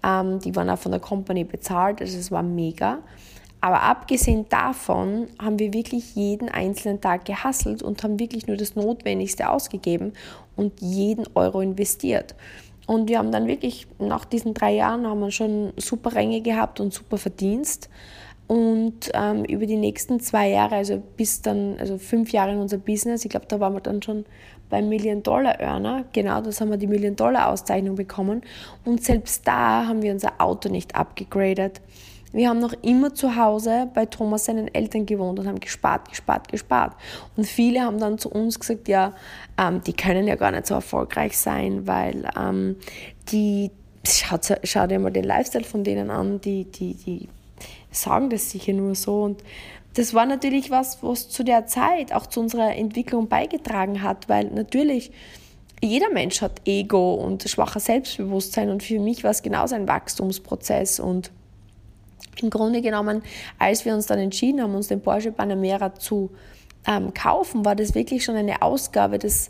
Ähm, 0.04 0.40
die 0.40 0.56
waren 0.56 0.70
auch 0.70 0.80
von 0.80 0.92
der 0.92 1.02
Company 1.02 1.44
bezahlt, 1.44 2.02
also 2.02 2.18
es 2.18 2.32
war 2.32 2.44
mega. 2.44 3.00
Aber 3.62 3.82
abgesehen 3.82 4.46
davon 4.50 5.28
haben 5.42 5.58
wir 5.58 5.74
wirklich 5.74 6.16
jeden 6.16 6.50
einzelnen 6.50 7.02
Tag 7.02 7.26
gehasselt 7.26 7.82
und 7.82 8.04
haben 8.04 8.20
wirklich 8.20 8.46
nur 8.46 8.58
das 8.58 8.76
Notwendigste 8.76 9.50
ausgegeben 9.50 10.14
und 10.56 10.82
jeden 10.82 11.26
Euro 11.34 11.62
investiert. 11.62 12.36
Und 12.86 13.10
wir 13.10 13.18
haben 13.18 13.32
dann 13.32 13.48
wirklich 13.48 13.88
nach 13.98 14.26
diesen 14.26 14.54
drei 14.54 14.76
Jahren 14.76 15.08
haben 15.08 15.20
wir 15.20 15.32
schon 15.32 15.74
super 15.78 16.14
Ränge 16.14 16.42
gehabt 16.42 16.80
und 16.80 16.94
super 16.94 17.18
Verdienst. 17.18 17.90
Und 18.48 19.12
ähm, 19.14 19.44
über 19.46 19.66
die 19.66 19.76
nächsten 19.76 20.20
zwei 20.20 20.50
Jahre, 20.50 20.76
also 20.76 21.02
bis 21.18 21.42
dann, 21.42 21.78
also 21.80 21.98
fünf 21.98 22.32
Jahre 22.32 22.52
in 22.52 22.60
unser 22.60 22.78
Business, 22.78 23.26
ich 23.26 23.32
glaube, 23.32 23.48
da 23.48 23.60
waren 23.60 23.74
wir 23.74 23.82
dann 23.82 24.04
schon 24.04 24.26
beim 24.70 24.88
Million 24.90 25.24
Dollar 25.24 25.60
Earner. 25.60 26.06
Genau, 26.14 26.42
das 26.42 26.62
haben 26.62 26.70
wir 26.70 26.78
die 26.78 26.88
Million 26.88 27.16
Dollar 27.16 27.50
Auszeichnung 27.50 27.96
bekommen. 27.96 28.42
Und 28.84 29.04
selbst 29.04 29.48
da 29.48 29.88
haben 29.88 30.02
wir 30.02 30.12
unser 30.12 30.34
Auto 30.40 30.70
nicht 30.70 30.96
abgegradet. 30.96 31.82
Wir 32.36 32.50
haben 32.50 32.60
noch 32.60 32.74
immer 32.82 33.14
zu 33.14 33.38
Hause 33.38 33.90
bei 33.94 34.06
Thomas 34.06 34.46
seinen 34.46 34.68
Eltern 34.74 35.06
gewohnt 35.06 35.40
und 35.40 35.48
haben 35.48 35.60
gespart, 35.60 36.10
gespart, 36.10 36.50
gespart. 36.50 36.94
Und 37.38 37.48
viele 37.48 37.82
haben 37.82 37.98
dann 37.98 38.18
zu 38.18 38.30
uns 38.30 38.60
gesagt, 38.60 38.90
ja, 38.90 39.14
ähm, 39.58 39.82
die 39.88 39.94
können 39.94 40.28
ja 40.28 40.36
gar 40.36 40.52
nicht 40.52 40.68
so 40.68 40.76
erfolgreich 40.76 41.38
sein, 41.38 41.88
weil 41.88 42.30
ähm, 42.38 42.76
die, 43.30 43.72
schaut, 44.06 44.52
schau 44.64 44.86
dir 44.86 45.00
mal 45.00 45.12
den 45.12 45.24
Lifestyle 45.24 45.64
von 45.64 45.86
denen 45.86 46.10
an, 46.10 46.42
die, 46.42 46.66
die, 46.66 46.96
die 46.96 47.30
sagen 47.96 48.30
das 48.30 48.52
sicher 48.52 48.74
nur 48.74 48.96
so. 48.96 49.24
Und 49.24 49.44
das 49.96 50.14
war 50.14 50.26
natürlich 50.26 50.72
was, 50.72 51.02
was 51.02 51.30
zu 51.30 51.44
der 51.44 51.66
Zeit 51.68 52.14
auch 52.14 52.28
zu 52.28 52.42
unserer 52.42 52.76
Entwicklung 52.76 53.28
beigetragen 53.28 54.02
hat, 54.02 54.28
weil 54.30 54.46
natürlich 54.46 55.12
jeder 55.82 56.10
Mensch 56.10 56.42
hat 56.42 56.62
Ego 56.66 57.14
und 57.14 57.44
schwacher 57.44 57.80
Selbstbewusstsein 57.80 58.70
und 58.70 58.84
für 58.84 59.00
mich 59.00 59.24
war 59.24 59.32
es 59.32 59.44
genauso 59.44 59.76
ein 59.76 59.88
Wachstumsprozess 59.88 61.00
und 61.00 61.32
im 62.42 62.50
Grunde 62.50 62.82
genommen, 62.82 63.24
als 63.60 63.86
wir 63.86 63.94
uns 63.94 64.08
dann 64.08 64.20
entschieden 64.20 64.62
haben, 64.62 64.76
uns 64.76 64.88
den 64.88 65.02
Porsche 65.02 65.32
Panamera 65.32 65.96
zu 65.96 66.32
ähm, 66.86 67.14
kaufen, 67.14 67.64
war 67.64 67.76
das 67.76 67.96
wirklich 67.96 68.24
schon 68.24 68.36
eine 68.36 68.62
Ausgabe. 68.62 69.20
Das 69.20 69.50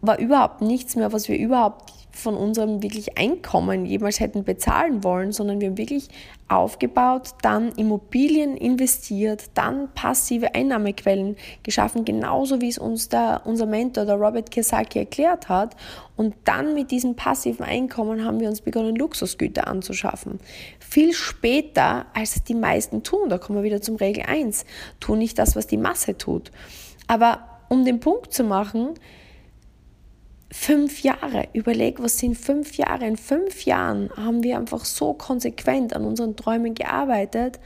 war 0.00 0.18
überhaupt 0.18 0.62
nichts 0.62 0.96
mehr, 0.96 1.12
was 1.12 1.28
wir 1.28 1.38
überhaupt 1.38 1.92
von 2.16 2.34
unserem 2.34 2.82
wirklich 2.82 3.18
Einkommen 3.18 3.86
jemals 3.86 4.20
hätten 4.20 4.44
bezahlen 4.44 5.04
wollen, 5.04 5.32
sondern 5.32 5.60
wir 5.60 5.68
haben 5.68 5.78
wirklich 5.78 6.08
aufgebaut, 6.48 7.30
dann 7.42 7.72
Immobilien 7.72 8.56
investiert, 8.56 9.50
dann 9.54 9.92
passive 9.94 10.54
Einnahmequellen 10.54 11.36
geschaffen, 11.62 12.04
genauso 12.04 12.60
wie 12.60 12.68
es 12.68 12.78
uns 12.78 13.08
der, 13.08 13.42
unser 13.44 13.66
Mentor, 13.66 14.04
der 14.04 14.14
Robert 14.16 14.50
Kiyosaki, 14.50 15.00
erklärt 15.00 15.48
hat. 15.48 15.76
Und 16.16 16.34
dann 16.44 16.74
mit 16.74 16.90
diesem 16.90 17.16
passiven 17.16 17.64
Einkommen 17.64 18.24
haben 18.24 18.40
wir 18.40 18.48
uns 18.48 18.60
begonnen, 18.60 18.96
Luxusgüter 18.96 19.66
anzuschaffen. 19.66 20.38
Viel 20.78 21.12
später, 21.12 22.06
als 22.14 22.36
es 22.36 22.44
die 22.44 22.54
meisten 22.54 23.02
tun, 23.02 23.28
da 23.28 23.38
kommen 23.38 23.58
wir 23.58 23.64
wieder 23.64 23.82
zum 23.82 23.96
Regel 23.96 24.24
1, 24.26 24.64
tun 25.00 25.18
nicht 25.18 25.38
das, 25.38 25.56
was 25.56 25.66
die 25.66 25.76
Masse 25.76 26.16
tut. 26.16 26.50
Aber 27.06 27.40
um 27.68 27.84
den 27.84 28.00
Punkt 28.00 28.32
zu 28.32 28.44
machen, 28.44 28.94
fünf 30.50 31.02
Jahre. 31.02 31.48
Überleg, 31.52 32.02
was 32.02 32.18
sind 32.18 32.36
fünf 32.36 32.76
Jahre? 32.76 33.06
In 33.06 33.16
fünf 33.16 33.64
Jahren 33.64 34.10
haben 34.16 34.42
wir 34.42 34.58
einfach 34.58 34.84
so 34.84 35.12
konsequent 35.12 35.94
an 35.94 36.04
unseren 36.04 36.36
Träumen 36.36 36.74
gearbeitet, 36.74 37.58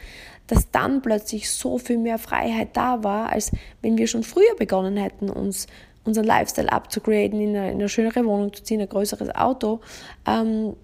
dass 0.47 0.71
dann 0.71 1.03
plötzlich 1.03 1.51
so 1.51 1.79
viel 1.79 1.99
mehr 1.99 2.19
Freiheit 2.19 2.77
da 2.77 3.05
war, 3.05 3.31
als 3.31 3.53
wenn 3.83 3.99
wir 3.99 4.07
schon 4.07 4.23
früher 4.23 4.55
begonnen 4.59 4.97
hätten, 4.97 5.31
uns 5.31 5.67
unseren 6.05 6.25
Lifestyle 6.25 6.73
abzugraden, 6.73 7.41
in 7.41 7.51
eine, 7.51 7.71
in 7.71 7.79
eine 7.79 7.89
schönere 7.89 8.25
Wohnung 8.25 8.53
zu 8.53 8.63
ziehen, 8.63 8.81
ein 8.81 8.89
größeres 8.89 9.35
Auto 9.35 9.81
ähm, 10.27 10.75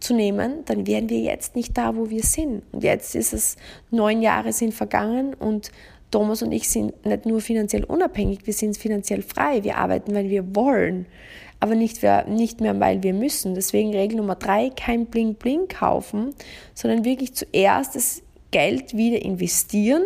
zu 0.00 0.12
nehmen, 0.12 0.64
dann 0.66 0.86
wären 0.86 1.08
wir 1.08 1.20
jetzt 1.20 1.54
nicht 1.54 1.78
da, 1.78 1.96
wo 1.96 2.10
wir 2.10 2.22
sind. 2.22 2.62
Und 2.72 2.82
jetzt 2.82 3.14
ist 3.14 3.32
es, 3.32 3.56
neun 3.90 4.20
Jahre 4.20 4.52
sind 4.52 4.74
vergangen 4.74 5.34
und 5.34 5.70
Thomas 6.10 6.42
und 6.42 6.52
ich 6.52 6.68
sind 6.68 7.04
nicht 7.04 7.26
nur 7.26 7.40
finanziell 7.40 7.84
unabhängig, 7.84 8.40
wir 8.44 8.52
sind 8.52 8.76
finanziell 8.76 9.22
frei. 9.22 9.64
Wir 9.64 9.78
arbeiten, 9.78 10.14
weil 10.14 10.30
wir 10.30 10.54
wollen. 10.54 11.06
Aber 11.60 11.74
nicht 11.74 12.02
mehr, 12.02 12.26
nicht 12.26 12.60
mehr, 12.60 12.78
weil 12.80 13.02
wir 13.02 13.14
müssen. 13.14 13.54
Deswegen 13.54 13.94
Regel 13.94 14.18
Nummer 14.18 14.34
drei, 14.34 14.70
kein 14.70 15.06
Bling 15.06 15.34
Bling 15.34 15.68
kaufen, 15.68 16.34
sondern 16.74 17.04
wirklich 17.04 17.34
zuerst 17.34 17.94
das 17.94 18.22
Geld 18.50 18.96
wieder 18.96 19.22
investieren 19.22 20.02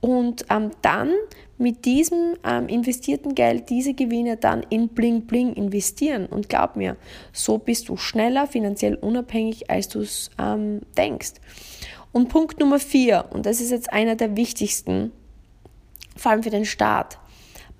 und 0.00 0.44
ähm, 0.50 0.70
dann 0.82 1.12
mit 1.58 1.84
diesem 1.84 2.36
ähm, 2.42 2.68
investierten 2.68 3.34
Geld 3.34 3.68
diese 3.68 3.92
Gewinne 3.92 4.38
dann 4.38 4.64
in 4.70 4.88
Bling 4.88 5.26
Bling 5.26 5.52
investieren. 5.52 6.26
Und 6.26 6.48
glaub 6.48 6.74
mir, 6.76 6.96
so 7.32 7.58
bist 7.58 7.88
du 7.88 7.96
schneller 7.96 8.46
finanziell 8.46 8.94
unabhängig, 8.94 9.70
als 9.70 9.88
du 9.88 10.00
es 10.00 10.30
ähm, 10.38 10.80
denkst. 10.96 11.34
Und 12.12 12.28
Punkt 12.28 12.58
Nummer 12.58 12.78
vier, 12.78 13.26
und 13.30 13.44
das 13.44 13.60
ist 13.60 13.70
jetzt 13.70 13.92
einer 13.92 14.16
der 14.16 14.36
wichtigsten, 14.36 15.12
vor 16.16 16.32
allem 16.32 16.42
für 16.42 16.50
den 16.50 16.64
Start, 16.64 17.18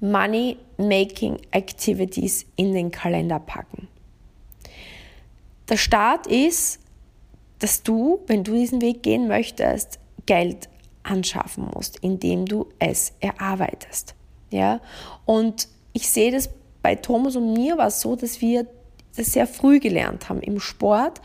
Money 0.01 0.57
Making 0.79 1.39
Activities 1.51 2.47
in 2.57 2.73
den 2.73 2.91
Kalender 2.91 3.39
packen. 3.39 3.89
Der 5.69 5.77
Start 5.77 6.27
ist, 6.27 6.81
dass 7.59 7.83
du, 7.83 8.21
wenn 8.27 8.43
du 8.43 8.53
diesen 8.53 8.81
Weg 8.81 9.03
gehen 9.03 9.29
möchtest, 9.29 9.99
Geld 10.27 10.69
anschaffen 11.03 11.71
musst, 11.75 11.99
indem 11.99 12.47
du 12.47 12.67
es 12.79 13.13
erarbeitest. 13.21 14.15
Ja? 14.51 14.81
Und 15.27 15.69
ich 15.93 16.09
sehe 16.09 16.33
das 16.33 16.51
bei 16.83 16.95
Thomas 16.95 17.37
und 17.37 17.53
mir 17.53 17.77
war 17.79 17.89
es 17.89 18.01
so, 18.01 18.17
dass 18.17 18.41
wir 18.41 18.67
das 19.17 19.33
sehr 19.33 19.47
früh 19.47 19.81
gelernt 19.81 20.29
haben. 20.29 20.41
Im 20.41 20.61
Sport 20.61 21.21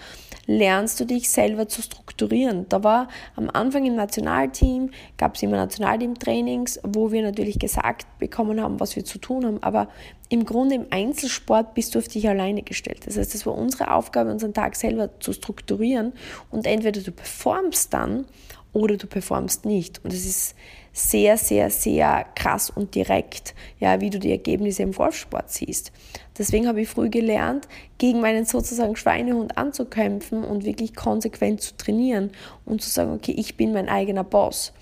lernst 0.48 1.00
du 1.00 1.06
dich 1.06 1.30
selber 1.30 1.68
zu 1.68 1.82
strukturieren. 1.82 2.68
Da 2.70 2.84
war 2.84 3.08
am 3.36 3.50
Anfang 3.50 3.86
im 3.86 3.96
Nationalteam, 3.96 4.92
gab 5.18 5.36
es 5.36 5.44
immer 5.44 5.58
Nationalteam-Trainings, 5.58 6.80
wo 6.84 7.12
wir 7.12 7.22
natürlich 7.22 7.60
gesagt 7.60 8.06
bekommen 8.20 8.62
haben, 8.62 8.80
was 8.80 8.96
wir 8.96 9.06
zu 9.06 9.18
tun 9.18 9.46
haben. 9.46 9.64
Aber 9.64 9.90
im 10.30 10.46
Grunde 10.46 10.76
im 10.76 10.86
Einzelsport 10.90 11.74
bist 11.74 11.96
du 11.96 12.00
auf 12.00 12.08
dich 12.08 12.28
alleine 12.28 12.64
gestellt. 12.64 13.06
Das 13.06 13.18
heißt, 13.18 13.36
es 13.36 13.46
war 13.46 13.56
unsere 13.56 13.92
Aufgabe, 13.92 14.32
unseren 14.32 14.54
Tag 14.54 14.76
selber 14.76 15.20
zu 15.20 15.34
strukturieren. 15.34 16.14
Und 16.52 16.66
entweder 16.66 17.02
du 17.02 17.12
performst 17.12 17.94
dann 17.94 18.26
oder 18.74 18.98
du 18.98 19.08
performst 19.08 19.66
nicht. 19.66 20.04
Und 20.04 20.14
es 20.14 20.26
ist 20.26 20.56
sehr, 20.92 21.38
sehr, 21.38 21.70
sehr 21.70 22.26
krass 22.36 22.70
und 22.70 22.96
direkt, 22.96 23.54
ja, 23.80 24.00
wie 24.02 24.10
du 24.10 24.20
die 24.20 24.32
Ergebnisse 24.32 24.84
im 24.84 24.94
Golfsport 24.94 25.52
siehst. 25.52 25.92
Deswegen 26.38 26.68
habe 26.68 26.82
ich 26.82 26.90
früh 26.90 27.10
gelernt, 27.10 27.68
gegen 27.98 28.22
meinen 28.22 28.46
sozusagen 28.46 28.96
Schweinehund 28.96 29.58
anzukämpfen 29.58 30.44
und 30.44 30.66
wirklich 30.66 30.96
konsequent 30.96 31.62
zu 31.62 31.78
trainieren 31.78 32.32
und 32.66 32.82
zu 32.82 32.90
sagen, 32.90 33.14
okay, 33.14 33.34
ich 33.38 33.56
bin 33.56 33.74
mein 33.74 33.90
eigener 33.90 34.24
Boss. 34.24 34.74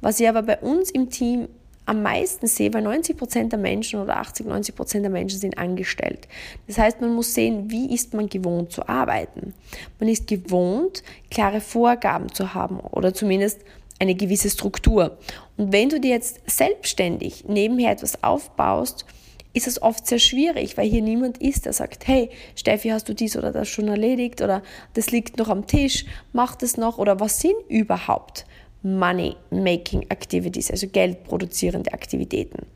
Was 0.00 0.20
ich 0.20 0.28
aber 0.28 0.42
bei 0.42 0.58
uns 0.58 0.90
im 0.90 1.10
Team 1.10 1.48
am 1.86 2.02
meisten 2.02 2.46
sehe, 2.46 2.72
weil 2.72 2.82
90 2.82 3.16
Prozent 3.16 3.52
der 3.52 3.58
Menschen 3.58 4.00
oder 4.00 4.18
80, 4.18 4.46
90 4.46 4.76
Prozent 4.76 5.02
der 5.02 5.10
Menschen 5.10 5.40
sind 5.40 5.58
angestellt. 5.58 6.28
Das 6.68 6.78
heißt, 6.78 7.00
man 7.00 7.12
muss 7.14 7.34
sehen, 7.34 7.68
wie 7.70 7.92
ist 7.92 8.14
man 8.14 8.28
gewohnt 8.28 8.70
zu 8.70 8.88
arbeiten. 8.88 9.54
Man 9.98 10.08
ist 10.08 10.28
gewohnt, 10.28 11.02
klare 11.30 11.60
Vorgaben 11.60 12.32
zu 12.32 12.54
haben 12.54 12.78
oder 12.78 13.12
zumindest 13.12 13.60
eine 13.98 14.14
gewisse 14.14 14.50
Struktur. 14.50 15.18
Und 15.56 15.72
wenn 15.72 15.88
du 15.88 15.98
dir 15.98 16.10
jetzt 16.10 16.40
selbstständig 16.48 17.44
nebenher 17.48 17.90
etwas 17.90 18.22
aufbaust, 18.22 19.04
ist 19.52 19.66
es 19.66 19.82
oft 19.82 20.06
sehr 20.06 20.18
schwierig, 20.18 20.76
weil 20.76 20.88
hier 20.88 21.02
niemand 21.02 21.38
ist, 21.38 21.66
der 21.66 21.72
sagt, 21.72 22.06
hey, 22.06 22.30
Steffi, 22.54 22.90
hast 22.90 23.08
du 23.08 23.14
dies 23.14 23.36
oder 23.36 23.52
das 23.52 23.68
schon 23.68 23.88
erledigt 23.88 24.42
oder 24.42 24.62
das 24.94 25.10
liegt 25.10 25.38
noch 25.38 25.48
am 25.48 25.66
Tisch, 25.66 26.04
mach 26.32 26.54
das 26.54 26.76
noch 26.76 26.98
oder 26.98 27.20
was 27.20 27.40
sind 27.40 27.56
überhaupt 27.68 28.46
Money-Making 28.82 30.06
Activities, 30.10 30.70
also 30.70 30.86
geldproduzierende 30.88 31.92
Aktivitäten. 31.92 32.66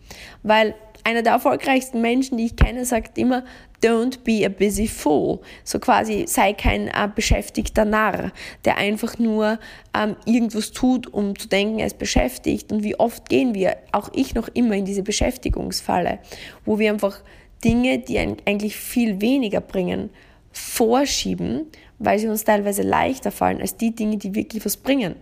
Weil 0.42 0.75
einer 1.04 1.23
der 1.23 1.34
erfolgreichsten 1.34 2.00
Menschen, 2.00 2.38
die 2.38 2.46
ich 2.46 2.56
kenne, 2.56 2.84
sagt 2.84 3.18
immer, 3.18 3.44
don't 3.82 4.20
be 4.25 4.44
a 4.44 4.49
busy 4.49 4.88
fool. 4.88 5.40
So 5.62 5.78
quasi 5.78 6.25
sei 6.26 6.54
kein 6.54 6.88
äh, 6.88 7.08
beschäftigter 7.14 7.84
Narr, 7.84 8.32
der 8.64 8.78
einfach 8.78 9.18
nur 9.18 9.58
ähm, 9.96 10.16
irgendwas 10.25 10.73
tut, 10.73 11.06
um 11.12 11.38
zu 11.38 11.49
denken, 11.49 11.78
er 11.78 11.87
ist 11.87 11.99
beschäftigt. 11.99 12.73
Und 12.73 12.82
wie 12.82 12.99
oft 12.99 13.28
gehen 13.28 13.54
wir, 13.54 13.76
auch 13.92 14.11
ich 14.14 14.34
noch 14.34 14.49
immer, 14.49 14.75
in 14.76 14.87
diese 14.87 15.02
Beschäftigungsfalle, 15.02 16.18
wo 16.64 16.78
wir 16.78 16.90
einfach 16.90 17.20
Dinge, 17.62 17.99
die 17.99 18.18
eigentlich 18.18 18.76
viel 18.76 19.20
weniger 19.20 19.61
bringen, 19.61 20.11
vorschieben, 20.52 21.66
weil 21.99 22.18
sie 22.18 22.28
uns 22.28 22.44
teilweise 22.44 22.82
leichter 22.82 23.30
fallen 23.30 23.61
als 23.61 23.76
die 23.76 23.94
Dinge, 23.94 24.16
die 24.16 24.34
wirklich 24.34 24.64
was 24.64 24.76
bringen. 24.76 25.16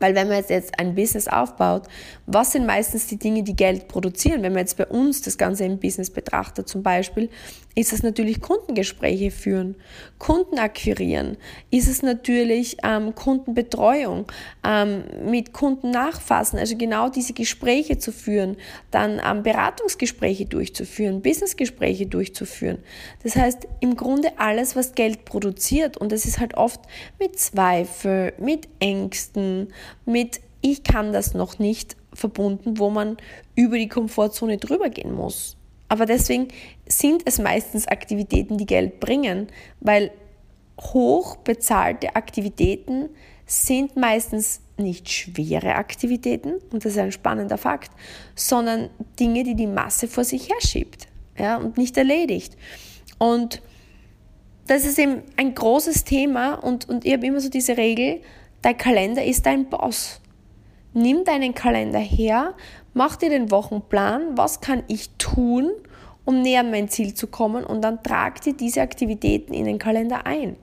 Weil 0.00 0.14
wenn 0.14 0.28
man 0.28 0.42
jetzt 0.48 0.78
ein 0.78 0.94
Business 0.94 1.28
aufbaut, 1.28 1.84
was 2.26 2.52
sind 2.52 2.66
meistens 2.66 3.06
die 3.06 3.18
Dinge, 3.18 3.44
die 3.44 3.54
Geld 3.54 3.86
produzieren? 3.86 4.42
Wenn 4.42 4.52
man 4.52 4.60
jetzt 4.60 4.76
bei 4.76 4.86
uns 4.86 5.22
das 5.22 5.38
Ganze 5.38 5.64
im 5.64 5.78
Business 5.78 6.10
betrachtet 6.10 6.68
zum 6.68 6.82
Beispiel, 6.82 7.28
ist 7.76 7.92
es 7.92 8.02
natürlich 8.02 8.40
Kundengespräche 8.40 9.30
führen, 9.30 9.76
Kunden 10.18 10.58
akquirieren, 10.58 11.36
ist 11.70 11.88
es 11.88 12.02
natürlich 12.02 12.78
ähm, 12.82 13.14
Kundenbetreuung, 13.14 14.26
ähm, 14.64 15.04
mit 15.24 15.52
Kunden 15.52 15.90
nachfassen, 15.90 16.58
also 16.58 16.76
genau 16.76 17.08
diese 17.08 17.32
Gespräche 17.32 17.98
zu 17.98 18.12
führen, 18.12 18.56
dann 18.90 19.20
ähm, 19.24 19.42
Beratungsgespräche 19.42 20.46
durchzuführen, 20.46 21.22
Businessgespräche 21.22 22.06
durchzuführen. 22.06 22.78
Das 23.22 23.36
heißt, 23.36 23.68
im 23.80 23.96
Grunde 23.96 24.32
alles, 24.38 24.74
was 24.74 24.94
Geld 24.94 25.24
produziert 25.24 25.96
und 25.96 26.10
das 26.10 26.24
ist 26.24 26.40
halt 26.40 26.54
oft 26.56 26.80
mit 27.20 27.38
Zweifel, 27.38 28.32
mit 28.38 28.68
Ängsten, 28.80 29.68
mit 30.04 30.40
ich 30.62 30.82
kann 30.82 31.12
das 31.12 31.34
noch 31.34 31.58
nicht 31.58 31.96
verbunden, 32.12 32.78
wo 32.78 32.90
man 32.90 33.16
über 33.54 33.78
die 33.78 33.88
Komfortzone 33.88 34.58
drüber 34.58 34.90
gehen 34.90 35.14
muss. 35.14 35.56
Aber 35.88 36.06
deswegen 36.06 36.48
sind 36.86 37.22
es 37.24 37.38
meistens 37.38 37.88
Aktivitäten, 37.88 38.58
die 38.58 38.66
Geld 38.66 39.00
bringen, 39.00 39.48
weil 39.80 40.10
hochbezahlte 40.80 42.14
Aktivitäten 42.14 43.08
sind 43.46 43.96
meistens 43.96 44.60
nicht 44.76 45.10
schwere 45.10 45.74
Aktivitäten, 45.74 46.54
und 46.70 46.84
das 46.84 46.92
ist 46.92 46.98
ein 46.98 47.12
spannender 47.12 47.58
Fakt, 47.58 47.90
sondern 48.34 48.88
Dinge, 49.18 49.42
die 49.42 49.54
die 49.54 49.66
Masse 49.66 50.08
vor 50.08 50.24
sich 50.24 50.48
herschiebt 50.48 51.08
ja, 51.38 51.56
und 51.56 51.76
nicht 51.76 51.96
erledigt. 51.96 52.56
Und 53.18 53.60
das 54.66 54.84
ist 54.84 54.98
eben 54.98 55.22
ein 55.36 55.54
großes 55.54 56.04
Thema 56.04 56.54
und, 56.54 56.88
und 56.88 57.04
ich 57.04 57.12
habe 57.12 57.26
immer 57.26 57.40
so 57.40 57.50
diese 57.50 57.76
Regel, 57.76 58.20
Dein 58.62 58.76
Kalender 58.76 59.24
ist 59.24 59.46
dein 59.46 59.70
Boss. 59.70 60.20
Nimm 60.92 61.24
deinen 61.24 61.54
Kalender 61.54 61.98
her, 61.98 62.54
mach 62.92 63.16
dir 63.16 63.30
den 63.30 63.50
Wochenplan, 63.50 64.36
was 64.36 64.60
kann 64.60 64.82
ich 64.88 65.08
tun, 65.16 65.70
um 66.24 66.42
näher 66.42 66.60
an 66.60 66.70
mein 66.70 66.88
Ziel 66.88 67.14
zu 67.14 67.26
kommen 67.26 67.64
und 67.64 67.82
dann 67.82 68.02
trag 68.02 68.40
dir 68.42 68.52
diese 68.52 68.82
Aktivitäten 68.82 69.54
in 69.54 69.64
den 69.64 69.78
Kalender 69.78 70.26
ein. 70.26 70.56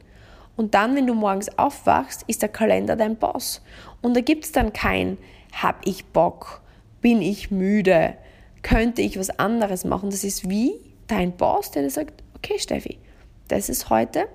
Und 0.56 0.74
dann, 0.74 0.96
wenn 0.96 1.08
du 1.08 1.14
morgens 1.14 1.58
aufwachst, 1.58 2.24
ist 2.28 2.42
der 2.42 2.50
Kalender 2.50 2.96
dein 2.96 3.16
Boss. 3.16 3.62
Und 4.02 4.16
da 4.16 4.22
gibt 4.22 4.46
es 4.46 4.52
dann 4.52 4.74
kein, 4.74 5.18
hab 5.54 5.86
ich 5.86 6.06
Bock, 6.06 6.62
bin 7.02 7.22
ich 7.22 7.52
müde, 7.52 8.16
könnte 8.62 9.02
ich 9.02 9.18
was 9.18 9.40
anderes 9.40 9.86
machen. 9.86 10.10
Das 10.10 10.24
ist 10.24 10.50
wie 10.50 10.74
dein 11.08 11.32
Boss, 11.32 11.72
der 11.72 11.84
dir 11.84 11.90
sagt, 11.90 12.24
okay 12.36 12.60
Steffi, 12.60 12.98
das 13.48 13.70
ist 13.70 13.90
heute 13.90 14.28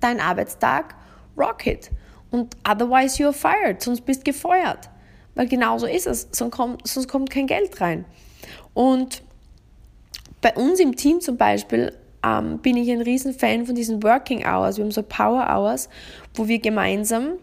dein 0.00 0.20
Arbeitstag, 0.20 0.94
rock 1.36 1.66
it. 1.66 1.90
Und 2.30 2.56
otherwise 2.68 3.22
you're 3.22 3.32
fired, 3.32 3.82
sonst 3.82 4.02
bist 4.02 4.24
gefeuert. 4.24 4.88
Weil 5.34 5.48
genau 5.48 5.78
so 5.78 5.86
ist 5.86 6.06
es, 6.06 6.28
sonst 6.32 6.52
kommt, 6.52 6.86
sonst 6.86 7.08
kommt 7.08 7.30
kein 7.30 7.46
Geld 7.46 7.80
rein. 7.80 8.04
Und 8.74 9.22
bei 10.40 10.54
uns 10.54 10.80
im 10.80 10.96
Team 10.96 11.20
zum 11.20 11.36
Beispiel 11.36 11.92
ähm, 12.24 12.58
bin 12.58 12.76
ich 12.76 12.90
ein 12.90 13.00
Riesenfan 13.00 13.66
von 13.66 13.74
diesen 13.74 14.02
Working 14.02 14.44
Hours. 14.46 14.76
Wir 14.76 14.84
haben 14.84 14.90
so 14.90 15.02
Power 15.02 15.46
Hours, 15.48 15.88
wo 16.34 16.48
wir 16.48 16.58
gemeinsam, 16.58 17.34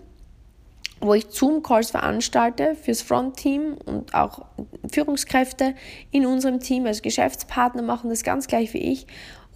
wo 0.99 1.13
ich 1.13 1.27
Zoom-Calls 1.29 1.91
veranstalte 1.91 2.75
fürs 2.75 3.01
Front-Team 3.01 3.75
und 3.85 4.13
auch 4.13 4.45
Führungskräfte 4.91 5.75
in 6.11 6.25
unserem 6.25 6.59
Team 6.59 6.85
als 6.85 7.01
Geschäftspartner 7.01 7.83
machen 7.83 8.09
das 8.09 8.23
ganz 8.23 8.47
gleich 8.47 8.73
wie 8.73 8.79
ich 8.79 9.05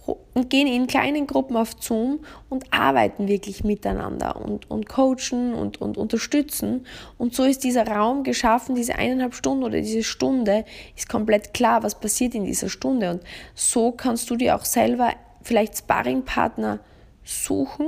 und 0.06 0.50
gehen 0.50 0.66
in 0.66 0.86
kleinen 0.86 1.26
Gruppen 1.26 1.56
auf 1.56 1.76
Zoom 1.78 2.20
und 2.48 2.64
arbeiten 2.72 3.28
wirklich 3.28 3.64
miteinander 3.64 4.36
und, 4.36 4.70
und 4.70 4.88
coachen 4.88 5.54
und, 5.54 5.80
und 5.80 5.96
unterstützen. 5.96 6.86
Und 7.18 7.34
so 7.34 7.44
ist 7.44 7.64
dieser 7.64 7.86
Raum 7.86 8.24
geschaffen, 8.24 8.74
diese 8.74 8.96
eineinhalb 8.96 9.34
Stunden 9.34 9.62
oder 9.64 9.80
diese 9.80 10.02
Stunde 10.02 10.64
ist 10.96 11.08
komplett 11.08 11.54
klar, 11.54 11.82
was 11.82 11.98
passiert 11.98 12.34
in 12.34 12.44
dieser 12.44 12.68
Stunde. 12.68 13.10
Und 13.10 13.22
so 13.54 13.92
kannst 13.92 14.30
du 14.30 14.36
dir 14.36 14.56
auch 14.56 14.64
selber 14.64 15.12
vielleicht 15.42 15.78
Sparringpartner 15.78 16.80
suchen, 17.24 17.86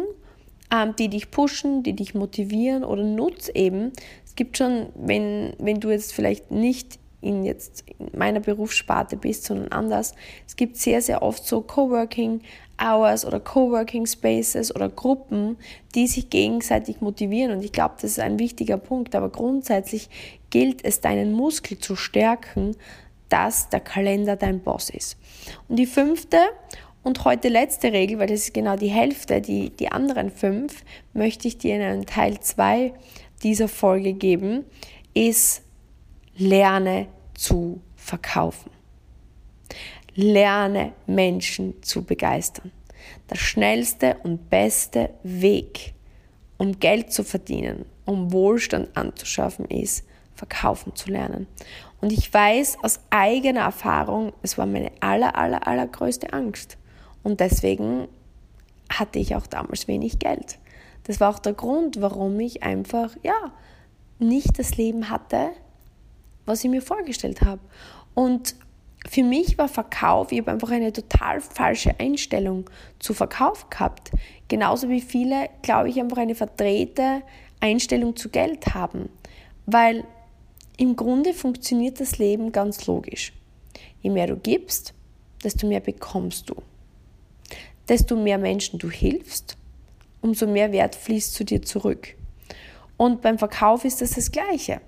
ähm, 0.72 0.94
die 0.98 1.08
dich 1.08 1.30
pushen, 1.30 1.82
die 1.82 1.94
dich 1.94 2.14
motivieren 2.14 2.84
oder 2.84 3.02
nutz 3.02 3.48
eben. 3.48 3.92
Es 4.24 4.36
gibt 4.36 4.58
schon, 4.58 4.86
wenn, 4.94 5.54
wenn 5.58 5.80
du 5.80 5.90
jetzt 5.90 6.12
vielleicht 6.12 6.50
nicht 6.50 6.98
in 7.24 7.44
jetzt 7.44 7.84
in 7.98 8.16
meiner 8.16 8.40
Berufssparte 8.40 9.16
bist, 9.16 9.44
sondern 9.44 9.72
anders. 9.72 10.14
Es 10.46 10.56
gibt 10.56 10.76
sehr, 10.76 11.02
sehr 11.02 11.22
oft 11.22 11.44
so 11.46 11.60
Coworking 11.60 12.40
Hours 12.82 13.24
oder 13.24 13.40
Coworking 13.40 14.06
Spaces 14.06 14.74
oder 14.74 14.88
Gruppen, 14.88 15.56
die 15.94 16.06
sich 16.06 16.30
gegenseitig 16.30 17.00
motivieren. 17.00 17.52
Und 17.52 17.64
ich 17.64 17.72
glaube, 17.72 17.94
das 17.96 18.12
ist 18.12 18.20
ein 18.20 18.38
wichtiger 18.38 18.76
Punkt. 18.76 19.14
Aber 19.14 19.28
grundsätzlich 19.28 20.08
gilt 20.50 20.84
es, 20.84 21.00
deinen 21.00 21.32
Muskel 21.32 21.78
zu 21.78 21.96
stärken, 21.96 22.76
dass 23.28 23.68
der 23.68 23.80
Kalender 23.80 24.36
dein 24.36 24.60
Boss 24.60 24.90
ist. 24.90 25.16
Und 25.68 25.76
die 25.76 25.86
fünfte 25.86 26.38
und 27.02 27.24
heute 27.24 27.48
letzte 27.48 27.92
Regel, 27.92 28.18
weil 28.18 28.28
das 28.28 28.40
ist 28.40 28.54
genau 28.54 28.76
die 28.76 28.88
Hälfte, 28.88 29.40
die, 29.40 29.70
die 29.70 29.92
anderen 29.92 30.30
fünf, 30.30 30.84
möchte 31.12 31.48
ich 31.48 31.58
dir 31.58 31.76
in 31.76 31.82
einem 31.82 32.06
Teil 32.06 32.40
2 32.40 32.92
dieser 33.42 33.68
Folge 33.68 34.14
geben, 34.14 34.64
ist 35.12 35.62
lerne 36.36 37.06
zu 37.34 37.80
verkaufen. 37.96 38.70
Lerne 40.14 40.92
Menschen 41.06 41.82
zu 41.82 42.04
begeistern. 42.04 42.70
Der 43.30 43.36
schnellste 43.36 44.16
und 44.22 44.48
beste 44.48 45.10
Weg, 45.22 45.94
um 46.56 46.78
Geld 46.78 47.12
zu 47.12 47.24
verdienen, 47.24 47.84
um 48.04 48.32
Wohlstand 48.32 48.96
anzuschaffen, 48.96 49.66
ist, 49.66 50.04
verkaufen 50.34 50.94
zu 50.94 51.10
lernen. 51.10 51.46
Und 52.00 52.12
ich 52.12 52.32
weiß 52.32 52.78
aus 52.82 53.00
eigener 53.10 53.62
Erfahrung, 53.62 54.32
es 54.42 54.58
war 54.58 54.66
meine 54.66 54.92
aller, 55.00 55.36
aller, 55.36 55.66
allergrößte 55.66 56.32
Angst. 56.32 56.76
Und 57.22 57.40
deswegen 57.40 58.08
hatte 58.90 59.18
ich 59.18 59.34
auch 59.34 59.46
damals 59.46 59.88
wenig 59.88 60.18
Geld. 60.18 60.58
Das 61.04 61.20
war 61.20 61.30
auch 61.30 61.38
der 61.38 61.54
Grund, 61.54 62.00
warum 62.00 62.38
ich 62.40 62.62
einfach, 62.62 63.16
ja, 63.22 63.52
nicht 64.18 64.58
das 64.58 64.76
Leben 64.76 65.10
hatte, 65.10 65.50
was 66.46 66.64
ich 66.64 66.70
mir 66.70 66.82
vorgestellt 66.82 67.42
habe. 67.42 67.60
Und 68.14 68.54
für 69.06 69.22
mich 69.22 69.58
war 69.58 69.68
Verkauf, 69.68 70.32
ich 70.32 70.38
habe 70.40 70.52
einfach 70.52 70.70
eine 70.70 70.92
total 70.92 71.40
falsche 71.40 71.98
Einstellung 72.00 72.70
zu 72.98 73.12
Verkauf 73.12 73.68
gehabt. 73.68 74.10
Genauso 74.48 74.88
wie 74.88 75.00
viele, 75.00 75.48
glaube 75.62 75.90
ich, 75.90 76.00
einfach 76.00 76.18
eine 76.18 76.34
verdrehte 76.34 77.22
Einstellung 77.60 78.16
zu 78.16 78.30
Geld 78.30 78.74
haben. 78.74 79.08
Weil 79.66 80.04
im 80.76 80.96
Grunde 80.96 81.34
funktioniert 81.34 82.00
das 82.00 82.18
Leben 82.18 82.50
ganz 82.50 82.86
logisch. 82.86 83.32
Je 84.00 84.10
mehr 84.10 84.26
du 84.26 84.36
gibst, 84.36 84.94
desto 85.42 85.66
mehr 85.66 85.80
bekommst 85.80 86.50
du. 86.50 86.56
Desto 87.88 88.16
mehr 88.16 88.38
Menschen 88.38 88.78
du 88.78 88.90
hilfst, 88.90 89.56
umso 90.22 90.46
mehr 90.46 90.72
Wert 90.72 90.94
fließt 90.94 91.34
zu 91.34 91.44
dir 91.44 91.62
zurück. 91.62 92.14
Und 92.96 93.20
beim 93.20 93.38
Verkauf 93.38 93.84
ist 93.84 94.00
das 94.00 94.12
das 94.12 94.32
Gleiche. 94.32 94.80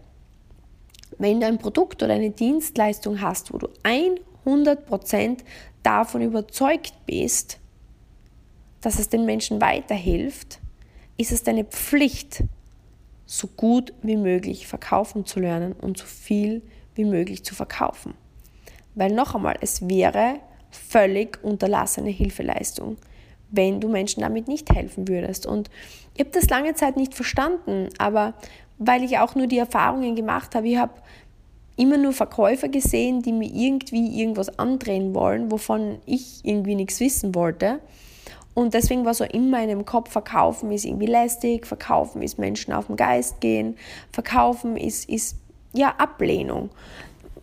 Wenn 1.18 1.40
du 1.40 1.46
ein 1.46 1.58
Produkt 1.58 2.02
oder 2.02 2.14
eine 2.14 2.30
Dienstleistung 2.30 3.20
hast, 3.20 3.52
wo 3.52 3.58
du 3.58 3.68
100% 3.84 5.38
davon 5.82 6.22
überzeugt 6.22 6.92
bist, 7.06 7.58
dass 8.80 8.98
es 8.98 9.08
den 9.08 9.24
Menschen 9.24 9.60
weiterhilft, 9.60 10.60
ist 11.16 11.32
es 11.32 11.42
deine 11.42 11.64
Pflicht, 11.64 12.44
so 13.24 13.48
gut 13.48 13.92
wie 14.02 14.16
möglich 14.16 14.66
verkaufen 14.66 15.26
zu 15.26 15.40
lernen 15.40 15.72
und 15.72 15.98
so 15.98 16.06
viel 16.06 16.62
wie 16.94 17.04
möglich 17.04 17.44
zu 17.44 17.54
verkaufen. 17.54 18.14
Weil 18.94 19.12
noch 19.12 19.34
einmal, 19.34 19.56
es 19.60 19.88
wäre 19.88 20.40
völlig 20.70 21.42
unterlassene 21.42 22.10
Hilfeleistung, 22.10 22.96
wenn 23.50 23.80
du 23.80 23.88
Menschen 23.88 24.20
damit 24.20 24.48
nicht 24.48 24.72
helfen 24.72 25.08
würdest. 25.08 25.46
Und 25.46 25.70
ich 26.14 26.20
habe 26.20 26.30
das 26.30 26.48
lange 26.48 26.74
Zeit 26.74 26.96
nicht 26.96 27.14
verstanden, 27.14 27.88
aber 27.98 28.34
weil 28.78 29.02
ich 29.02 29.18
auch 29.18 29.34
nur 29.34 29.46
die 29.46 29.58
Erfahrungen 29.58 30.16
gemacht 30.16 30.54
habe. 30.54 30.68
Ich 30.68 30.76
habe 30.76 30.92
immer 31.76 31.98
nur 31.98 32.12
Verkäufer 32.12 32.68
gesehen, 32.68 33.22
die 33.22 33.32
mir 33.32 33.50
irgendwie 33.52 34.20
irgendwas 34.20 34.58
andrehen 34.58 35.14
wollen, 35.14 35.50
wovon 35.50 35.98
ich 36.06 36.40
irgendwie 36.42 36.74
nichts 36.74 37.00
wissen 37.00 37.34
wollte. 37.34 37.80
Und 38.54 38.72
deswegen 38.72 39.04
war 39.04 39.12
so 39.12 39.24
in 39.24 39.50
meinem 39.50 39.84
Kopf, 39.84 40.10
verkaufen 40.10 40.72
ist 40.72 40.86
irgendwie 40.86 41.06
lästig, 41.06 41.66
verkaufen 41.66 42.22
ist 42.22 42.38
Menschen 42.38 42.72
auf 42.72 42.86
den 42.86 42.96
Geist 42.96 43.42
gehen, 43.42 43.76
verkaufen 44.10 44.78
ist, 44.78 45.10
ist 45.10 45.36
ja 45.74 45.94
Ablehnung. 45.98 46.70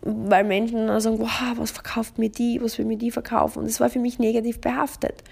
Weil 0.02 0.42
Menschen 0.42 0.88
dann 0.88 1.00
sagen, 1.00 1.20
wow, 1.20 1.56
was 1.56 1.70
verkauft 1.70 2.18
mir 2.18 2.30
die, 2.30 2.60
was 2.60 2.76
will 2.78 2.84
mir 2.84 2.98
die 2.98 3.12
verkaufen? 3.12 3.60
Und 3.60 3.68
das 3.70 3.78
war 3.78 3.88
für 3.88 4.00
mich 4.00 4.18
negativ 4.18 4.60
behaftet. 4.60 5.22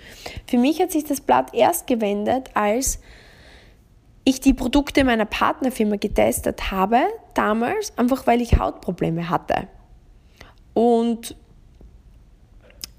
Für 0.47 0.57
mich 0.57 0.81
hat 0.81 0.93
sich 0.93 1.05
das 1.05 1.21
Blatt 1.21 1.53
erst 1.53 1.89
gewendet, 1.89 2.51
als 2.55 3.01
ich 4.25 4.41
die 4.41 4.55
Produkte 4.55 5.05
meiner 5.05 5.25
Partnerfirma 5.25 5.97
getestet 5.97 6.71
habe, 6.71 7.01
damals, 7.35 7.97
einfach 7.99 8.27
weil 8.27 8.41
ich 8.41 8.59
Hautprobleme 8.59 9.29
hatte. 9.29 9.69
Und 10.75 11.37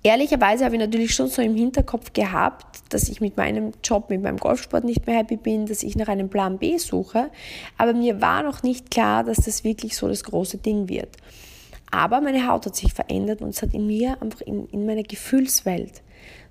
ehrlicherweise 0.03 0.65
habe 0.65 0.75
ich 0.75 0.81
natürlich 0.81 1.15
schon 1.15 1.27
so 1.27 1.41
im 1.41 1.55
Hinterkopf 1.55 2.13
gehabt, 2.13 2.81
dass 2.89 3.09
ich 3.09 3.21
mit 3.21 3.37
meinem 3.37 3.71
Job, 3.83 4.09
mit 4.09 4.21
meinem 4.21 4.37
Golfsport 4.37 4.83
nicht 4.83 5.07
mehr 5.07 5.17
happy 5.17 5.37
bin, 5.37 5.65
dass 5.65 5.81
ich 5.81 5.95
nach 5.95 6.09
einem 6.09 6.29
Plan 6.29 6.59
B 6.59 6.77
suche. 6.77 7.31
Aber 7.77 7.93
mir 7.93 8.21
war 8.21 8.43
noch 8.43 8.61
nicht 8.63 8.91
klar, 8.91 9.23
dass 9.23 9.37
das 9.37 9.63
wirklich 9.63 9.95
so 9.95 10.07
das 10.07 10.23
große 10.25 10.57
Ding 10.57 10.89
wird. 10.89 11.17
Aber 11.89 12.21
meine 12.21 12.47
Haut 12.47 12.65
hat 12.65 12.75
sich 12.75 12.93
verändert 12.93 13.41
und 13.41 13.49
es 13.49 13.61
hat 13.61 13.73
in 13.73 13.87
mir, 13.87 14.21
einfach 14.21 14.41
in, 14.41 14.67
in 14.69 14.85
meiner 14.85 15.03
Gefühlswelt, 15.03 16.01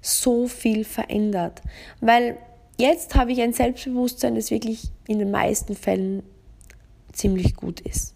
so 0.00 0.46
viel 0.46 0.85
verändert. 0.85 1.62
Weil 2.00 2.38
Jetzt 2.78 3.14
habe 3.14 3.32
ich 3.32 3.40
ein 3.40 3.52
Selbstbewusstsein, 3.52 4.35
das 4.35 4.50
wirklich 4.50 4.90
in 5.06 5.18
den 5.18 5.30
meisten 5.30 5.74
Fällen 5.74 6.22
ziemlich 7.12 7.54
gut 7.54 7.80
ist. 7.80 8.14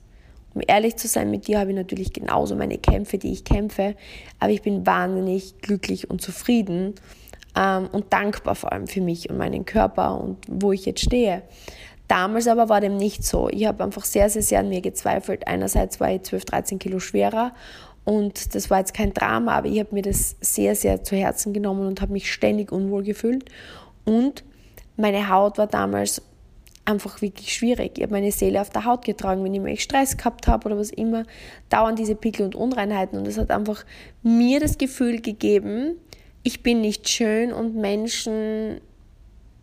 Um 0.54 0.62
ehrlich 0.66 0.96
zu 0.96 1.06
sein 1.06 1.30
mit 1.30 1.46
dir, 1.48 1.60
habe 1.60 1.70
ich 1.70 1.76
natürlich 1.76 2.12
genauso 2.12 2.56
meine 2.56 2.78
Kämpfe, 2.78 3.18
die 3.18 3.32
ich 3.32 3.44
kämpfe, 3.44 3.94
aber 4.40 4.52
ich 4.52 4.62
bin 4.62 4.86
wahnsinnig 4.86 5.58
glücklich 5.60 6.08
und 6.08 6.22
zufrieden 6.22 6.94
ähm, 7.54 7.88
und 7.92 8.12
dankbar 8.12 8.54
vor 8.54 8.72
allem 8.72 8.86
für 8.86 9.02
mich 9.02 9.28
und 9.28 9.36
meinen 9.36 9.66
Körper 9.66 10.18
und 10.18 10.38
wo 10.48 10.72
ich 10.72 10.86
jetzt 10.86 11.02
stehe. 11.02 11.42
Damals 12.08 12.46
aber 12.46 12.68
war 12.68 12.80
dem 12.80 12.96
nicht 12.96 13.24
so. 13.24 13.48
Ich 13.50 13.66
habe 13.66 13.84
einfach 13.84 14.04
sehr, 14.04 14.30
sehr, 14.30 14.42
sehr 14.42 14.60
an 14.60 14.68
mir 14.68 14.80
gezweifelt. 14.80 15.46
Einerseits 15.46 16.00
war 16.00 16.10
ich 16.10 16.22
12, 16.22 16.44
13 16.46 16.78
Kilo 16.78 17.00
schwerer 17.00 17.52
und 18.04 18.54
das 18.54 18.70
war 18.70 18.78
jetzt 18.78 18.94
kein 18.94 19.12
Drama, 19.12 19.56
aber 19.56 19.66
ich 19.66 19.80
habe 19.80 19.92
mir 19.92 20.02
das 20.02 20.36
sehr, 20.40 20.76
sehr 20.76 21.02
zu 21.02 21.16
Herzen 21.16 21.52
genommen 21.52 21.86
und 21.86 22.00
habe 22.00 22.12
mich 22.12 22.32
ständig 22.32 22.70
unwohl 22.70 23.02
gefühlt. 23.02 23.44
Und 24.06 24.42
meine 24.96 25.28
Haut 25.28 25.58
war 25.58 25.66
damals 25.66 26.22
einfach 26.86 27.20
wirklich 27.20 27.52
schwierig. 27.52 27.98
Ich 27.98 28.02
habe 28.02 28.14
meine 28.14 28.32
Seele 28.32 28.60
auf 28.60 28.70
der 28.70 28.86
Haut 28.86 29.04
getragen, 29.04 29.44
wenn 29.44 29.52
ich 29.52 29.60
mal 29.60 29.76
Stress 29.76 30.16
gehabt 30.16 30.46
habe 30.46 30.66
oder 30.66 30.78
was 30.78 30.90
immer, 30.90 31.24
dauernd 31.68 31.98
diese 31.98 32.14
Pickel 32.14 32.46
und 32.46 32.54
Unreinheiten. 32.54 33.18
Und 33.18 33.26
es 33.26 33.36
hat 33.36 33.50
einfach 33.50 33.84
mir 34.22 34.60
das 34.60 34.78
Gefühl 34.78 35.20
gegeben, 35.20 35.96
ich 36.42 36.62
bin 36.62 36.80
nicht 36.80 37.08
schön 37.08 37.52
und 37.52 37.74
Menschen 37.74 38.80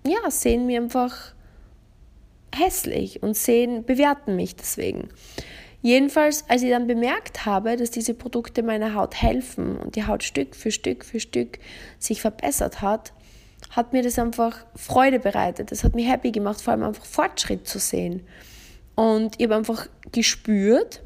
ja, 0.06 0.30
sehen 0.30 0.66
mir 0.66 0.82
einfach 0.82 1.34
hässlich 2.54 3.24
und 3.24 3.36
sehen, 3.36 3.86
bewerten 3.86 4.36
mich 4.36 4.56
deswegen. 4.56 5.10
Jedenfalls, 5.82 6.46
als 6.50 6.62
ich 6.62 6.70
dann 6.70 6.88
bemerkt 6.88 7.46
habe, 7.46 7.76
dass 7.76 7.92
diese 7.92 8.14
Produkte 8.14 8.64
meiner 8.64 8.94
Haut 8.94 9.22
helfen 9.22 9.78
und 9.78 9.96
die 9.96 10.08
Haut 10.08 10.24
Stück 10.24 10.56
für 10.56 10.72
Stück 10.72 11.04
für 11.04 11.20
Stück 11.20 11.60
sich 12.00 12.22
verbessert 12.22 12.82
hat, 12.82 13.12
hat 13.76 13.92
mir 13.92 14.04
das 14.04 14.20
einfach 14.20 14.66
Freude 14.76 15.20
bereitet. 15.20 15.72
Das 15.72 15.84
hat 15.84 15.96
mich 15.96 16.08
happy 16.08 16.32
gemacht, 16.32 16.62
vor 16.62 16.74
allem 16.74 16.84
einfach 16.84 17.06
Fortschritt 17.06 17.68
zu 17.68 17.80
sehen. 17.80 18.22
Und 18.96 19.36
ich 19.40 19.46
habe 19.46 19.56
einfach 19.56 19.88
gespürt, 20.12 21.02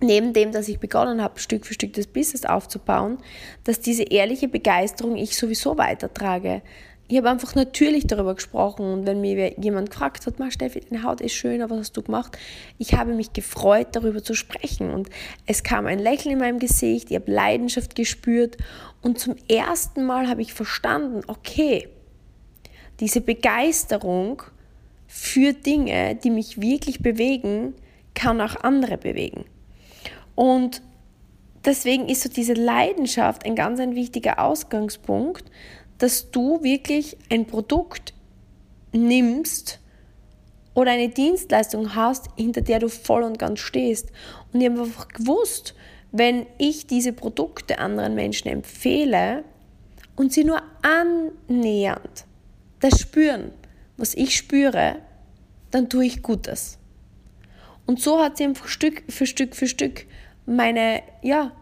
neben 0.00 0.32
dem, 0.32 0.50
dass 0.50 0.68
ich 0.68 0.80
begonnen 0.80 1.22
habe, 1.22 1.38
Stück 1.38 1.64
für 1.64 1.74
Stück 1.74 1.92
das 1.92 2.08
Business 2.08 2.44
aufzubauen, 2.44 3.18
dass 3.62 3.80
diese 3.80 4.02
ehrliche 4.02 4.48
Begeisterung 4.48 5.16
ich 5.16 5.36
sowieso 5.36 5.78
weitertrage 5.78 6.62
ich 7.06 7.18
habe 7.18 7.28
einfach 7.28 7.54
natürlich 7.54 8.06
darüber 8.06 8.34
gesprochen 8.34 8.86
und 8.86 9.06
wenn 9.06 9.20
mir 9.20 9.60
jemand 9.60 9.90
gefragt 9.90 10.26
hat, 10.26 10.52
Steffi, 10.52 10.80
deine 10.80 11.02
Haut 11.02 11.20
ist 11.20 11.34
schön, 11.34 11.60
was 11.68 11.78
hast 11.78 11.96
du 11.96 12.02
gemacht? 12.02 12.38
Ich 12.78 12.94
habe 12.94 13.12
mich 13.12 13.34
gefreut, 13.34 13.88
darüber 13.92 14.22
zu 14.22 14.32
sprechen 14.34 14.90
und 14.90 15.10
es 15.46 15.62
kam 15.62 15.86
ein 15.86 15.98
Lächeln 15.98 16.32
in 16.32 16.38
meinem 16.38 16.58
Gesicht, 16.58 17.10
ich 17.10 17.16
habe 17.16 17.30
Leidenschaft 17.30 17.94
gespürt 17.94 18.56
und 19.04 19.18
zum 19.18 19.36
ersten 19.48 20.06
Mal 20.06 20.28
habe 20.28 20.40
ich 20.40 20.54
verstanden, 20.54 21.22
okay, 21.26 21.88
diese 23.00 23.20
Begeisterung 23.20 24.42
für 25.06 25.52
Dinge, 25.52 26.14
die 26.16 26.30
mich 26.30 26.60
wirklich 26.60 27.00
bewegen, 27.00 27.74
kann 28.14 28.40
auch 28.40 28.56
andere 28.64 28.96
bewegen. 28.96 29.44
Und 30.34 30.80
deswegen 31.66 32.08
ist 32.08 32.22
so 32.22 32.30
diese 32.30 32.54
Leidenschaft 32.54 33.44
ein 33.44 33.54
ganz 33.54 33.78
ein 33.78 33.94
wichtiger 33.94 34.38
Ausgangspunkt, 34.38 35.44
dass 35.98 36.30
du 36.30 36.62
wirklich 36.62 37.18
ein 37.30 37.46
Produkt 37.46 38.14
nimmst 38.92 39.80
oder 40.72 40.92
eine 40.92 41.10
Dienstleistung 41.10 41.94
hast, 41.94 42.30
hinter 42.36 42.62
der 42.62 42.78
du 42.78 42.88
voll 42.88 43.22
und 43.22 43.38
ganz 43.38 43.60
stehst. 43.60 44.12
Und 44.52 44.62
ich 44.62 44.70
habe 44.70 44.80
einfach 44.80 45.08
gewusst, 45.08 45.74
wenn 46.16 46.46
ich 46.58 46.86
diese 46.86 47.12
Produkte 47.12 47.80
anderen 47.80 48.14
Menschen 48.14 48.46
empfehle 48.46 49.42
und 50.14 50.32
sie 50.32 50.44
nur 50.44 50.62
annähernd 50.82 52.24
das 52.78 53.00
spüren, 53.00 53.50
was 53.96 54.14
ich 54.14 54.36
spüre, 54.36 54.96
dann 55.70 55.88
tue 55.88 56.04
ich 56.04 56.22
Gutes. 56.22 56.78
Und 57.86 58.00
so 58.00 58.20
hat 58.20 58.36
sie 58.36 58.44
einfach 58.44 58.68
Stück 58.68 59.02
für 59.08 59.26
Stück 59.26 59.56
für 59.56 59.66
Stück 59.66 60.06
meine 60.46 61.02
ja, 61.22 61.52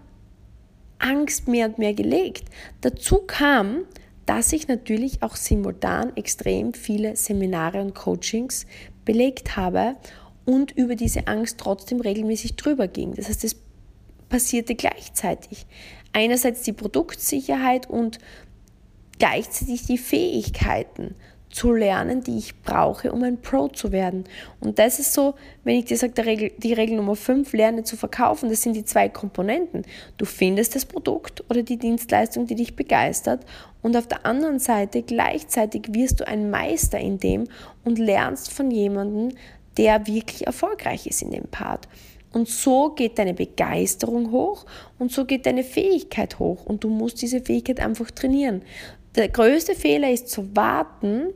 Angst 0.99 1.49
mehr 1.49 1.67
und 1.67 1.79
mehr 1.79 1.95
gelegt. 1.95 2.45
Dazu 2.81 3.19
kam, 3.27 3.85
dass 4.27 4.53
ich 4.53 4.69
natürlich 4.69 5.23
auch 5.23 5.37
simultan 5.37 6.15
extrem 6.17 6.75
viele 6.75 7.17
Seminare 7.17 7.81
und 7.81 7.95
Coachings 7.95 8.67
belegt 9.05 9.57
habe 9.57 9.97
und 10.45 10.73
über 10.73 10.95
diese 10.95 11.27
Angst 11.27 11.59
trotzdem 11.59 12.01
regelmäßig 12.01 12.57
drüber 12.57 12.89
ging. 12.89 13.15
Das 13.15 13.29
heißt, 13.29 13.45
das 13.45 13.57
passierte 14.33 14.75
gleichzeitig. 14.75 15.67
Einerseits 16.15 16.63
die 16.63 16.73
Produktsicherheit 16.73 17.89
und 17.89 18.19
gleichzeitig 19.19 19.85
die 19.85 19.99
Fähigkeiten 19.99 21.15
zu 21.51 21.71
lernen, 21.71 22.23
die 22.23 22.39
ich 22.39 22.63
brauche, 22.63 23.13
um 23.13 23.23
ein 23.25 23.43
Pro 23.43 23.69
zu 23.69 23.93
werden. 23.93 24.25
Und 24.59 24.79
das 24.79 24.99
ist 24.99 25.13
so, 25.13 25.35
wenn 25.65 25.77
ich 25.77 25.85
dir 25.85 25.99
sage, 25.99 26.15
die 26.15 26.23
Regel, 26.23 26.53
die 26.57 26.73
Regel 26.73 26.97
Nummer 26.97 27.15
5, 27.15 27.53
lerne 27.53 27.85
zu 27.85 27.99
verkaufen, 27.99 28.49
das 28.49 28.63
sind 28.63 28.75
die 28.75 28.87
zwei 28.87 29.11
Komponenten. 29.11 29.83
Du 30.17 30.25
findest 30.25 30.75
das 30.77 30.87
Produkt 30.87 31.45
oder 31.51 31.63
die 31.63 31.77
Dienstleistung, 31.77 32.47
die 32.47 32.55
dich 32.55 32.75
begeistert 32.75 33.45
und 33.83 33.99
auf 33.99 34.07
der 34.07 34.25
anderen 34.25 34.61
Seite 34.61 35.03
gleichzeitig 35.03 35.93
wirst 35.93 36.21
du 36.21 36.27
ein 36.27 36.49
Meister 36.49 36.99
in 36.99 37.19
dem 37.19 37.45
und 37.85 37.99
lernst 37.99 38.51
von 38.51 38.71
jemandem, 38.71 39.37
der 39.77 40.07
wirklich 40.07 40.47
erfolgreich 40.47 41.07
ist 41.07 41.21
in 41.21 41.33
dem 41.33 41.49
Part. 41.49 41.87
Und 42.33 42.49
so 42.49 42.91
geht 42.91 43.19
deine 43.19 43.35
Begeisterung 43.35 44.31
hoch 44.31 44.65
und 44.99 45.13
so 45.13 45.25
geht 45.25 45.47
deine 45.47 45.65
Fähigkeit 45.65 46.39
hoch 46.39 46.65
und 46.65 46.83
du 46.83 46.89
musst 46.89 47.21
diese 47.21 47.41
Fähigkeit 47.41 47.81
einfach 47.81 48.11
trainieren. 48.11 48.63
Der 49.15 49.29
größte 49.29 49.75
Fehler 49.75 50.11
ist 50.11 50.29
zu 50.29 50.57
warten, 50.57 51.29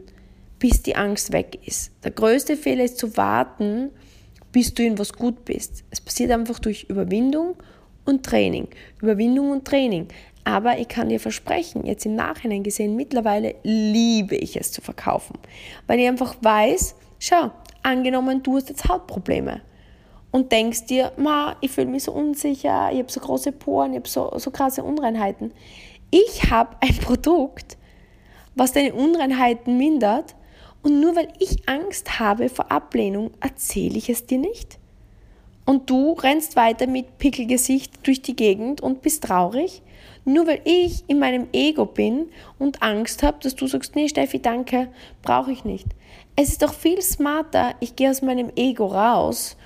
bis 0.59 0.83
die 0.83 0.97
Angst 0.97 1.33
weg 1.33 1.59
ist. 1.67 1.93
Der 2.03 2.13
größte 2.13 2.57
Fehler 2.57 2.85
ist 2.85 2.99
zu 2.99 3.17
warten, 3.17 3.91
bis 4.53 4.73
du 4.73 4.83
in 4.83 4.99
was 4.99 5.13
gut 5.13 5.45
bist. 5.45 5.85
Es 5.91 6.01
passiert 6.01 6.31
einfach 6.31 6.59
durch 6.59 6.85
Überwindung 6.85 7.57
und 8.07 8.25
Training. 8.25 8.69
Überwindung 9.03 9.51
und 9.51 9.67
Training. 9.67 10.09
Aber 10.45 10.79
ich 10.79 10.89
kann 10.89 11.11
dir 11.11 11.21
versprechen, 11.21 11.85
jetzt 11.85 12.07
im 12.07 12.15
Nachhinein 12.15 12.63
gesehen, 12.63 12.97
mittlerweile 12.97 13.57
liebe 13.65 14.37
ich 14.37 14.57
es 14.57 14.73
zu 14.73 14.81
verkaufen. 14.81 15.37
Weil 15.87 15.99
ich 15.99 16.09
einfach 16.09 16.37
weiß, 16.41 16.95
schau, 17.19 17.51
angenommen, 17.83 18.43
du 18.43 18.57
hast 18.57 18.71
jetzt 18.71 18.89
Hautprobleme 18.89 19.61
und 20.31 20.53
denkst 20.53 20.87
dir, 20.87 21.13
ma, 21.17 21.57
ich 21.61 21.71
fühle 21.71 21.87
mich 21.87 22.05
so 22.05 22.13
unsicher, 22.13 22.91
ich 22.93 22.99
habe 22.99 23.11
so 23.11 23.21
große 23.21 23.53
Poren, 23.53 23.93
ich 23.93 23.99
habe 23.99 24.09
so, 24.09 24.33
so 24.37 24.51
krasse 24.51 24.83
Unreinheiten. 24.83 25.53
Ich 26.11 26.51
habe 26.51 26.77
ein 26.81 26.97
Produkt, 26.97 27.77
was 28.55 28.73
deine 28.73 28.95
Unreinheiten 28.95 29.77
mindert 29.77 30.35
und 30.83 31.01
nur 31.01 31.17
weil 31.17 31.29
ich 31.39 31.69
Angst 31.69 32.21
habe 32.21 32.49
vor 32.49 32.71
Ablehnung, 32.71 33.33
erzähle 33.41 33.99
ich 33.99 34.09
es 34.09 34.27
dir 34.27 34.39
nicht. 34.39 34.79
Und 35.65 35.91
du 35.91 36.13
rennst 36.13 36.55
weiter 36.55 36.87
mit 36.87 37.19
Pickelgesicht 37.19 38.07
durch 38.07 38.23
die 38.23 38.37
Gegend 38.37 38.81
und 38.81 39.03
bist 39.03 39.25
traurig, 39.25 39.83
nur 40.25 40.47
weil 40.47 40.61
ich 40.65 41.03
in 41.09 41.19
meinem 41.19 41.49
Ego 41.53 41.87
bin 41.87 42.29
und 42.59 42.83
Angst 42.83 43.25
habe, 43.25 43.39
dass 43.43 43.57
du 43.57 43.67
sagst, 43.67 43.97
nee, 43.97 44.09
Steffi, 44.09 44.39
danke, 44.39 44.89
brauche 45.23 45.51
ich 45.51 45.65
nicht. 45.65 45.89
Es 46.37 46.51
ist 46.51 46.63
doch 46.63 46.73
viel 46.73 47.03
smarter, 47.03 47.75
ich 47.81 47.97
gehe 47.97 48.11
aus 48.11 48.23
meinem 48.23 48.53
Ego 48.55 48.87
raus 48.87 49.57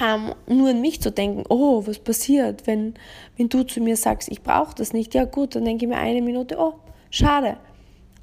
ähm, 0.00 0.34
nur 0.46 0.70
an 0.70 0.80
mich 0.80 1.00
zu 1.00 1.10
denken, 1.10 1.44
oh, 1.48 1.86
was 1.86 1.98
passiert, 1.98 2.66
wenn, 2.66 2.94
wenn 3.36 3.48
du 3.48 3.64
zu 3.64 3.80
mir 3.80 3.96
sagst, 3.96 4.28
ich 4.30 4.42
brauche 4.42 4.74
das 4.74 4.92
nicht, 4.92 5.14
ja 5.14 5.24
gut, 5.24 5.54
dann 5.54 5.64
denke 5.64 5.84
ich 5.84 5.88
mir 5.88 5.98
eine 5.98 6.22
Minute, 6.22 6.56
oh, 6.58 6.74
schade. 7.10 7.56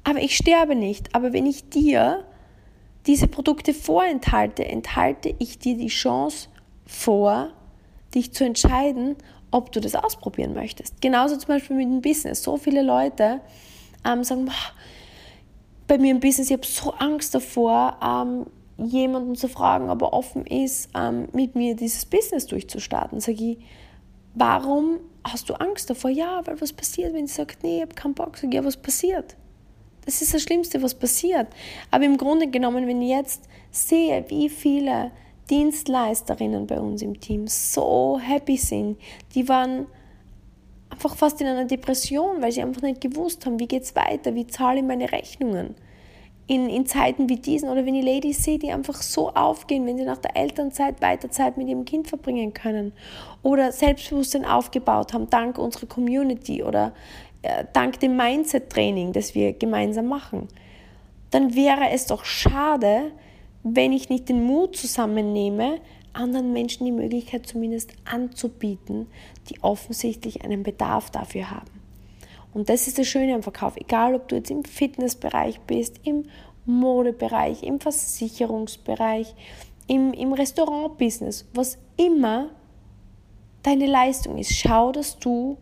Aber 0.04 0.20
ich 0.20 0.36
sterbe 0.36 0.74
nicht. 0.74 1.14
Aber 1.14 1.32
wenn 1.32 1.46
ich 1.46 1.68
dir 1.68 2.24
diese 3.06 3.26
Produkte 3.26 3.74
vorenthalte, 3.74 4.64
enthalte 4.64 5.34
ich 5.38 5.58
dir 5.58 5.76
die 5.76 5.88
Chance 5.88 6.48
vor, 6.86 7.50
dich 8.14 8.32
zu 8.32 8.44
entscheiden, 8.44 9.16
ob 9.50 9.72
du 9.72 9.80
das 9.80 9.94
ausprobieren 9.94 10.54
möchtest. 10.54 11.00
Genauso 11.00 11.36
zum 11.36 11.48
Beispiel 11.48 11.76
mit 11.76 11.86
dem 11.86 12.00
Business. 12.00 12.42
So 12.42 12.56
viele 12.56 12.82
Leute 12.82 13.40
ähm, 14.04 14.24
sagen, 14.24 14.50
bei 15.86 15.98
mir 15.98 16.10
im 16.10 16.20
Business, 16.20 16.50
ich 16.50 16.56
habe 16.56 16.66
so 16.66 16.92
Angst 16.92 17.34
davor, 17.34 17.98
ähm, 18.02 18.46
jemanden 18.78 19.34
zu 19.34 19.48
fragen, 19.48 19.90
ob 19.90 20.02
er 20.02 20.12
offen 20.12 20.46
ist, 20.46 20.88
ähm, 20.96 21.28
mit 21.32 21.54
mir 21.54 21.74
dieses 21.74 22.06
Business 22.06 22.46
durchzustarten. 22.46 23.20
Sage 23.20 23.52
ich, 23.52 23.58
warum 24.34 25.00
hast 25.24 25.48
du 25.50 25.54
Angst 25.54 25.90
davor? 25.90 26.10
Ja, 26.10 26.42
weil 26.46 26.60
was 26.60 26.72
passiert, 26.72 27.12
wenn 27.12 27.26
sie 27.26 27.34
sagt, 27.34 27.62
nee, 27.62 27.76
ich 27.76 27.82
habe 27.82 27.94
keinen 27.94 28.14
Bock. 28.14 28.36
Sage 28.36 28.48
ich, 28.48 28.54
ja, 28.54 28.64
was 28.64 28.76
passiert? 28.76 29.36
Das 30.04 30.22
ist 30.22 30.32
das 30.32 30.42
Schlimmste, 30.42 30.82
was 30.82 30.94
passiert. 30.94 31.48
Aber 31.90 32.04
im 32.04 32.16
Grunde 32.16 32.48
genommen, 32.48 32.86
wenn 32.86 33.02
ich 33.02 33.10
jetzt 33.10 33.42
sehe, 33.70 34.24
wie 34.28 34.48
viele 34.48 35.10
Dienstleisterinnen 35.50 36.66
bei 36.66 36.80
uns 36.80 37.02
im 37.02 37.20
Team 37.20 37.46
so 37.46 38.18
happy 38.22 38.56
sind, 38.56 38.98
die 39.34 39.48
waren 39.48 39.86
einfach 40.88 41.14
fast 41.14 41.40
in 41.40 41.46
einer 41.46 41.64
Depression, 41.64 42.40
weil 42.40 42.52
sie 42.52 42.62
einfach 42.62 42.82
nicht 42.82 43.00
gewusst 43.00 43.44
haben, 43.44 43.58
wie 43.58 43.66
geht 43.66 43.82
es 43.82 43.94
weiter, 43.96 44.34
wie 44.34 44.46
zahle 44.46 44.78
ich 44.78 44.84
meine 44.84 45.10
Rechnungen 45.10 45.74
in, 46.48 46.70
in 46.70 46.86
Zeiten 46.86 47.28
wie 47.28 47.36
diesen 47.36 47.68
oder 47.68 47.84
wenn 47.84 47.94
ich 47.94 48.04
Ladies 48.04 48.42
sehe, 48.42 48.58
die 48.58 48.72
einfach 48.72 49.02
so 49.02 49.30
aufgehen, 49.30 49.86
wenn 49.86 49.98
sie 49.98 50.04
nach 50.04 50.16
der 50.16 50.34
Elternzeit 50.34 51.00
weiter 51.02 51.30
Zeit 51.30 51.58
mit 51.58 51.68
ihrem 51.68 51.84
Kind 51.84 52.08
verbringen 52.08 52.54
können 52.54 52.92
oder 53.42 53.70
Selbstbewusstsein 53.70 54.46
aufgebaut 54.46 55.12
haben, 55.12 55.28
dank 55.28 55.58
unserer 55.58 55.86
Community 55.86 56.62
oder 56.62 56.92
äh, 57.42 57.64
dank 57.74 58.00
dem 58.00 58.16
Mindset-Training, 58.16 59.12
das 59.12 59.34
wir 59.34 59.52
gemeinsam 59.52 60.06
machen, 60.06 60.48
dann 61.30 61.54
wäre 61.54 61.90
es 61.92 62.06
doch 62.06 62.24
schade, 62.24 63.12
wenn 63.62 63.92
ich 63.92 64.08
nicht 64.08 64.30
den 64.30 64.42
Mut 64.42 64.74
zusammennehme, 64.74 65.80
anderen 66.14 66.54
Menschen 66.54 66.86
die 66.86 66.92
Möglichkeit 66.92 67.46
zumindest 67.46 67.92
anzubieten, 68.06 69.06
die 69.50 69.62
offensichtlich 69.62 70.42
einen 70.42 70.62
Bedarf 70.62 71.10
dafür 71.10 71.50
haben. 71.50 71.77
Und 72.54 72.68
das 72.68 72.86
ist 72.86 72.98
das 72.98 73.06
Schöne 73.06 73.34
am 73.34 73.42
Verkauf. 73.42 73.76
Egal, 73.76 74.14
ob 74.14 74.28
du 74.28 74.36
jetzt 74.36 74.50
im 74.50 74.64
Fitnessbereich 74.64 75.60
bist, 75.60 76.00
im 76.04 76.24
Modebereich, 76.64 77.62
im 77.62 77.80
Versicherungsbereich, 77.80 79.34
im, 79.86 80.12
im 80.12 80.32
Restaurantbusiness, 80.32 81.46
was 81.54 81.78
immer 81.96 82.50
deine 83.62 83.86
Leistung 83.86 84.38
ist. 84.38 84.52
Schau, 84.54 84.92
dass 84.92 85.18
du 85.18 85.56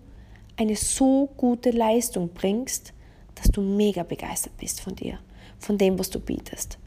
eine 0.56 0.76
so 0.76 1.28
gute 1.36 1.70
Leistung 1.70 2.30
bringst, 2.30 2.92
dass 3.34 3.50
du 3.50 3.60
mega 3.60 4.02
begeistert 4.02 4.56
bist 4.56 4.80
von 4.80 4.94
dir, 4.96 5.18
von 5.58 5.78
dem, 5.78 5.98
was 5.98 6.10
du 6.10 6.18
bietest. 6.18 6.78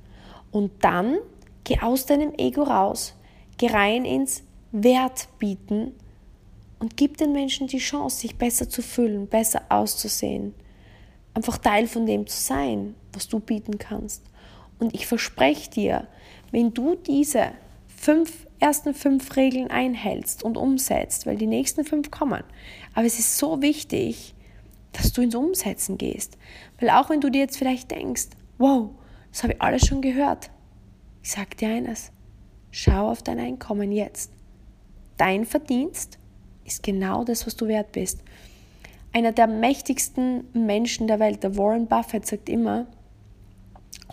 Und 0.51 0.71
dann 0.83 1.17
geh 1.63 1.79
aus 1.79 2.05
deinem 2.05 2.33
Ego 2.37 2.63
raus, 2.63 3.13
geh 3.57 3.67
rein 3.67 4.05
ins 4.05 4.43
Wert 4.71 5.27
bieten 5.37 5.93
und 6.79 6.97
gib 6.97 7.17
den 7.17 7.33
Menschen 7.33 7.67
die 7.67 7.77
Chance, 7.77 8.21
sich 8.21 8.37
besser 8.37 8.69
zu 8.69 8.81
fühlen, 8.81 9.27
besser 9.27 9.63
auszusehen, 9.69 10.53
einfach 11.33 11.57
Teil 11.57 11.87
von 11.87 12.05
dem 12.05 12.25
zu 12.27 12.41
sein, 12.41 12.95
was 13.13 13.27
du 13.27 13.39
bieten 13.39 13.77
kannst. 13.77 14.23
Und 14.79 14.95
ich 14.95 15.05
verspreche 15.05 15.69
dir, 15.69 16.07
wenn 16.51 16.73
du 16.73 16.95
diese 16.95 17.51
fünf, 17.87 18.47
ersten 18.59 18.93
fünf 18.93 19.35
Regeln 19.35 19.69
einhältst 19.69 20.43
und 20.43 20.57
umsetzt, 20.57 21.25
weil 21.25 21.37
die 21.37 21.47
nächsten 21.47 21.83
fünf 21.83 22.11
kommen, 22.11 22.43
aber 22.93 23.05
es 23.05 23.19
ist 23.19 23.37
so 23.37 23.61
wichtig, 23.61 24.33
dass 24.93 25.13
du 25.13 25.21
ins 25.21 25.35
Umsetzen 25.35 25.97
gehst. 25.97 26.37
Weil 26.79 26.89
auch 26.89 27.09
wenn 27.09 27.21
du 27.21 27.29
dir 27.29 27.41
jetzt 27.41 27.57
vielleicht 27.57 27.91
denkst, 27.91 28.29
wow, 28.57 28.89
das 29.31 29.43
habe 29.43 29.53
ich 29.53 29.61
alles 29.61 29.85
schon 29.85 30.01
gehört. 30.01 30.49
Ich 31.21 31.31
sage 31.31 31.55
dir 31.55 31.69
eines, 31.69 32.11
schau 32.71 33.11
auf 33.11 33.21
dein 33.21 33.39
Einkommen 33.39 33.91
jetzt. 33.91 34.31
Dein 35.17 35.45
Verdienst 35.45 36.17
ist 36.69 36.83
genau 36.83 37.23
das, 37.23 37.45
was 37.45 37.55
du 37.55 37.67
wert 37.67 37.91
bist. 37.91 38.21
Einer 39.11 39.31
der 39.31 39.47
mächtigsten 39.47 40.45
Menschen 40.53 41.07
der 41.07 41.19
Welt, 41.19 41.43
der 41.43 41.57
Warren 41.57 41.87
Buffett, 41.87 42.25
sagt 42.25 42.47
immer, 42.47 42.85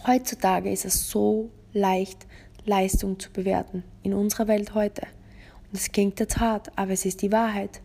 heutzutage 0.06 0.70
ist 0.70 0.84
es 0.84 1.10
so 1.10 1.50
leicht, 1.72 2.26
Leistung 2.64 3.18
zu 3.18 3.30
bewerten. 3.30 3.84
In 4.02 4.14
unserer 4.14 4.48
Welt 4.48 4.74
heute. 4.74 5.02
Und 5.70 5.78
es 5.78 5.92
klingt 5.92 6.18
jetzt 6.18 6.38
hart, 6.38 6.70
aber 6.76 6.92
es 6.92 7.04
ist 7.04 7.22
die 7.22 7.32
Wahrheit. 7.32 7.80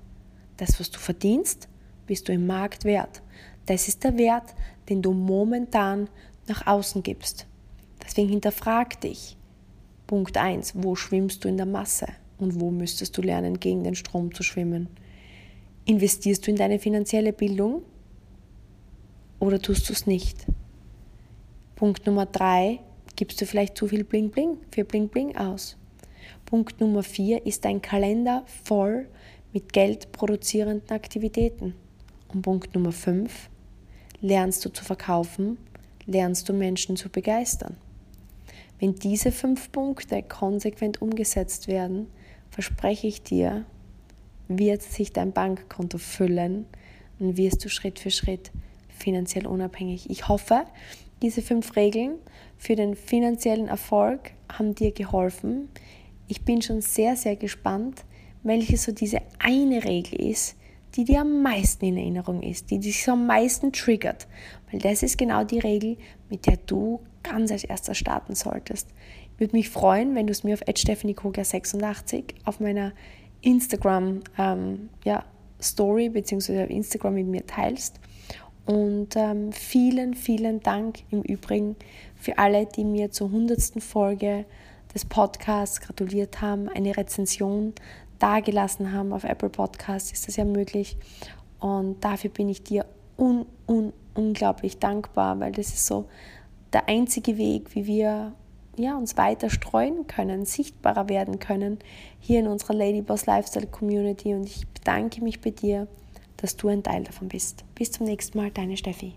Das, 0.58 0.80
was 0.80 0.90
du 0.90 1.00
verdienst, 1.00 1.68
bist 2.08 2.28
du 2.28 2.34
im 2.34 2.48
Markt 2.48 2.86
wert. 2.86 3.22
Das 3.66 3.88
ist 3.88 4.04
der 4.04 4.18
Wert, 4.18 4.56
den 4.90 5.02
du 5.02 5.12
momentan 5.12 6.10
nach 6.48 6.66
außen 6.66 7.04
gibst. 7.04 7.46
Deswegen 8.04 8.30
hinterfrag 8.30 9.00
dich. 9.02 9.38
Punkt 10.08 10.38
1. 10.38 10.74
Wo 10.76 10.96
schwimmst 10.96 11.44
du 11.44 11.48
in 11.48 11.58
der 11.58 11.66
Masse? 11.66 12.08
Und 12.42 12.60
wo 12.60 12.72
müsstest 12.72 13.18
du 13.18 13.22
lernen, 13.22 13.60
gegen 13.60 13.84
den 13.84 13.96
Strom 13.96 14.34
zu 14.34 14.44
schwimmen? 14.44 14.90
Investierst 15.86 16.46
du 16.46 16.52
in 16.52 16.58
deine 16.58 16.80
finanzielle 16.80 17.34
Bildung 17.34 17.84
oder 19.40 19.60
tust 19.60 19.90
du 19.90 19.94
es 19.94 20.06
nicht? 20.06 20.46
Punkt 21.76 22.06
Nummer 22.06 22.26
drei, 22.26 22.80
gibst 23.16 23.42
du 23.42 23.46
vielleicht 23.46 23.78
zu 23.78 23.88
viel 23.88 24.04
Bling 24.04 24.30
Bling 24.30 24.58
für 24.72 24.86
Bling 24.86 25.08
Bling 25.08 25.36
aus? 25.36 25.78
Punkt 26.46 26.80
Nummer 26.80 27.04
vier, 27.04 27.46
ist 27.46 27.66
dein 27.66 27.82
Kalender 27.82 28.44
voll 28.64 29.08
mit 29.54 29.74
geldproduzierenden 29.74 30.90
Aktivitäten? 30.90 31.74
Und 32.34 32.42
Punkt 32.44 32.76
Nummer 32.76 32.92
fünf, 32.92 33.50
lernst 34.22 34.64
du 34.64 34.70
zu 34.70 34.84
verkaufen, 34.84 35.58
lernst 36.06 36.48
du 36.48 36.54
Menschen 36.54 36.96
zu 36.96 37.10
begeistern? 37.10 37.78
Wenn 38.80 38.96
diese 38.96 39.32
fünf 39.32 39.72
Punkte 39.72 40.24
konsequent 40.24 41.02
umgesetzt 41.02 41.68
werden, 41.68 42.08
verspreche 42.52 43.08
ich 43.08 43.24
dir, 43.24 43.66
wird 44.48 44.82
sich 44.82 45.12
dein 45.12 45.32
Bankkonto 45.32 45.98
füllen 45.98 46.66
und 47.20 47.38
wirst 47.38 47.64
du 47.66 47.70
Schritt 47.70 48.00
für 48.00 48.12
Schritt 48.12 48.52
finanziell 48.90 49.48
unabhängig. 49.48 50.10
Ich 50.10 50.28
hoffe, 50.28 50.66
diese 51.22 51.42
fünf 51.42 51.76
Regeln 51.76 52.16
für 52.58 52.76
den 52.76 52.96
finanziellen 52.96 53.68
Erfolg 53.68 54.32
haben 54.52 54.76
dir 54.76 54.92
geholfen. 54.92 55.70
Ich 56.28 56.44
bin 56.44 56.62
schon 56.62 56.82
sehr, 56.82 57.16
sehr 57.16 57.36
gespannt, 57.36 58.04
welche 58.44 58.78
so 58.78 58.92
diese 58.92 59.20
eine 59.40 59.84
Regel 59.84 60.22
ist, 60.22 60.56
die 60.96 61.06
dir 61.06 61.22
am 61.22 61.42
meisten 61.42 61.86
in 61.86 61.98
Erinnerung 61.98 62.42
ist, 62.42 62.70
die 62.70 62.80
dich 62.80 63.04
so 63.04 63.14
am 63.14 63.26
meisten 63.26 63.72
triggert. 63.72 64.28
Weil 64.70 64.82
das 64.82 65.04
ist 65.04 65.18
genau 65.18 65.44
die 65.44 65.60
Regel, 65.60 65.98
mit 66.30 66.48
der 66.48 66.58
du 66.58 67.00
ganz 67.24 67.52
als 67.52 67.64
erster 67.64 67.94
starten 67.94 68.36
solltest. 68.36 68.90
Würde 69.42 69.56
mich 69.56 69.72
freuen, 69.72 70.14
wenn 70.14 70.28
du 70.28 70.32
es 70.34 70.44
mir 70.44 70.54
auf 70.54 70.62
stephaniekogler86 70.62 72.36
auf 72.46 72.60
meiner 72.60 72.92
Instagram 73.42 74.20
ähm, 74.38 74.90
ja, 75.04 75.26
Story 75.60 76.10
bzw. 76.10 76.66
auf 76.66 76.70
Instagram 76.70 77.16
mit 77.16 77.26
mir 77.26 77.48
teilst. 77.48 78.00
Und 78.68 79.16
ähm, 79.16 79.52
vielen, 79.52 80.14
vielen 80.14 80.60
Dank 80.60 81.00
im 81.10 81.24
Übrigen 81.24 81.76
für 82.16 82.38
alle, 82.38 82.68
die 82.68 82.84
mir 82.84 83.10
zur 83.10 83.30
100. 83.30 83.82
Folge 83.82 84.46
des 84.94 85.06
Podcasts 85.06 85.82
gratuliert 85.82 86.40
haben, 86.42 86.70
eine 86.70 86.96
Rezension 86.96 87.74
dagelassen 88.20 88.92
haben 88.92 89.12
auf 89.12 89.24
Apple 89.24 89.50
Podcasts, 89.50 90.12
ist 90.12 90.28
das 90.28 90.36
ja 90.36 90.46
möglich. 90.46 90.98
Und 91.60 92.04
dafür 92.04 92.30
bin 92.30 92.48
ich 92.48 92.62
dir 92.62 92.86
un, 93.18 93.48
un, 93.68 93.92
unglaublich 94.14 94.78
dankbar, 94.78 95.40
weil 95.40 95.52
das 95.52 95.70
ist 95.70 95.88
so 95.88 96.08
der 96.74 96.88
einzige 96.88 97.40
Weg, 97.40 97.74
wie 97.74 97.88
wir 97.88 98.34
ja, 98.78 98.98
uns 98.98 99.18
weiter 99.18 99.50
streuen 99.50 100.08
können, 100.08 100.46
sichtbarer 100.46 101.10
werden 101.10 101.40
können 101.40 101.80
hier 102.20 102.40
in 102.40 102.48
unserer 102.48 102.74
Ladyboss 102.74 103.26
Lifestyle 103.26 103.68
Community. 103.68 104.34
Und 104.34 104.46
ich 104.46 104.68
bedanke 104.68 105.24
mich 105.24 105.42
bei 105.42 105.52
dir, 105.52 105.88
dass 106.38 106.58
du 106.58 106.70
ein 106.70 106.84
Teil 106.84 107.04
davon 107.04 107.28
bist. 107.28 107.64
Bis 107.76 107.92
zum 107.92 108.06
nächsten 108.06 108.38
Mal, 108.38 108.52
deine 108.52 108.78
Steffi. 108.78 109.14